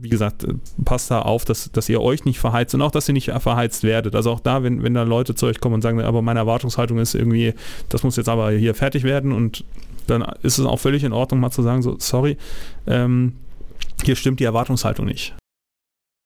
wie 0.00 0.08
gesagt, 0.08 0.44
äh, 0.44 0.54
passt 0.84 1.10
da 1.10 1.22
auf, 1.22 1.44
dass, 1.44 1.70
dass 1.72 1.88
ihr 1.88 2.00
euch 2.00 2.24
nicht 2.24 2.38
verheizt 2.38 2.74
und 2.74 2.82
auch, 2.82 2.90
dass 2.90 3.08
ihr 3.08 3.14
nicht 3.14 3.30
verheizt 3.38 3.82
werdet. 3.82 4.14
Also 4.14 4.30
auch 4.30 4.40
da, 4.40 4.62
wenn, 4.62 4.82
wenn 4.82 4.94
da 4.94 5.02
Leute 5.02 5.34
zu 5.34 5.46
euch 5.46 5.60
kommen 5.60 5.76
und 5.76 5.82
sagen, 5.82 6.00
aber 6.00 6.22
meine 6.22 6.40
Erwartungshaltung 6.40 6.98
ist 6.98 7.14
irgendwie, 7.14 7.54
das 7.88 8.02
muss 8.02 8.16
jetzt 8.16 8.28
aber 8.28 8.50
hier 8.50 8.74
fertig 8.74 9.04
werden 9.04 9.32
und 9.32 9.64
dann 10.06 10.22
ist 10.42 10.58
es 10.58 10.66
auch 10.66 10.78
völlig 10.78 11.04
in 11.04 11.12
Ordnung, 11.12 11.40
mal 11.40 11.50
zu 11.50 11.62
sagen, 11.62 11.82
so, 11.82 11.96
sorry, 11.98 12.36
ähm, 12.86 13.32
hier 14.04 14.16
stimmt 14.16 14.40
die 14.40 14.44
Erwartungshaltung 14.44 15.06
nicht. 15.06 15.34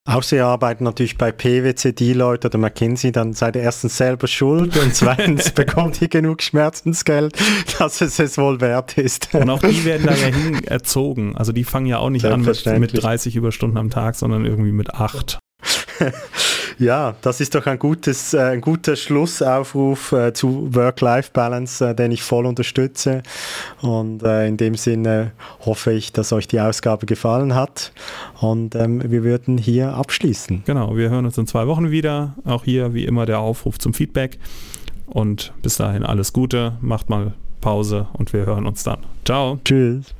Arbeitet 0.06 0.80
natürlich 0.80 1.18
bei 1.18 1.30
PwC, 1.30 1.92
Deloitte 1.92 2.48
oder 2.48 2.58
McKinsey, 2.58 3.12
dann 3.12 3.32
seid 3.34 3.54
ihr 3.56 3.62
erstens 3.62 3.96
selber 3.96 4.26
schuld 4.26 4.76
und 4.76 4.94
zweitens 4.94 5.50
bekommt 5.54 6.00
ihr 6.00 6.08
genug 6.08 6.42
Schmerzensgeld, 6.42 7.36
dass 7.78 8.00
es 8.00 8.18
es 8.18 8.38
wohl 8.38 8.60
wert 8.60 8.98
ist. 8.98 9.34
Und 9.34 9.50
auch 9.50 9.60
die 9.60 9.84
werden 9.84 10.06
da 10.06 10.14
ja 10.14 10.26
hin 10.34 10.64
erzogen. 10.64 11.36
Also 11.36 11.52
die 11.52 11.64
fangen 11.64 11.86
ja 11.86 11.98
auch 11.98 12.10
nicht 12.10 12.24
an 12.24 12.42
mit, 12.42 12.66
mit 12.66 13.02
30 13.02 13.36
Überstunden 13.36 13.78
am 13.78 13.90
Tag, 13.90 14.16
sondern 14.16 14.46
irgendwie 14.46 14.72
mit 14.72 14.94
8. 14.94 15.38
Ja, 16.80 17.14
das 17.20 17.42
ist 17.42 17.54
doch 17.54 17.66
ein, 17.66 17.78
gutes, 17.78 18.32
äh, 18.32 18.40
ein 18.40 18.62
guter 18.62 18.96
Schlussaufruf 18.96 20.12
äh, 20.12 20.32
zu 20.32 20.74
Work-Life-Balance, 20.74 21.90
äh, 21.90 21.94
den 21.94 22.10
ich 22.10 22.22
voll 22.22 22.46
unterstütze. 22.46 23.22
Und 23.82 24.22
in 24.22 24.56
dem 24.56 24.74
Sinne 24.76 25.32
hoffe 25.66 25.92
ich, 25.92 26.12
dass 26.12 26.32
euch 26.32 26.48
die 26.48 26.58
Ausgabe 26.58 27.04
gefallen 27.04 27.54
hat. 27.54 27.92
Und 28.40 28.74
ähm, 28.76 29.02
wir 29.10 29.24
würden 29.24 29.58
hier 29.58 29.92
abschließen. 29.92 30.62
Genau, 30.64 30.96
wir 30.96 31.10
hören 31.10 31.26
uns 31.26 31.36
in 31.36 31.46
zwei 31.46 31.66
Wochen 31.66 31.90
wieder. 31.90 32.34
Auch 32.46 32.64
hier 32.64 32.94
wie 32.94 33.04
immer 33.04 33.26
der 33.26 33.40
Aufruf 33.40 33.78
zum 33.78 33.92
Feedback. 33.92 34.38
Und 35.04 35.52
bis 35.60 35.76
dahin 35.76 36.02
alles 36.02 36.32
Gute, 36.32 36.78
macht 36.80 37.10
mal 37.10 37.34
Pause 37.60 38.08
und 38.14 38.32
wir 38.32 38.46
hören 38.46 38.66
uns 38.66 38.84
dann. 38.84 39.00
Ciao. 39.26 39.60
Tschüss. 39.64 40.14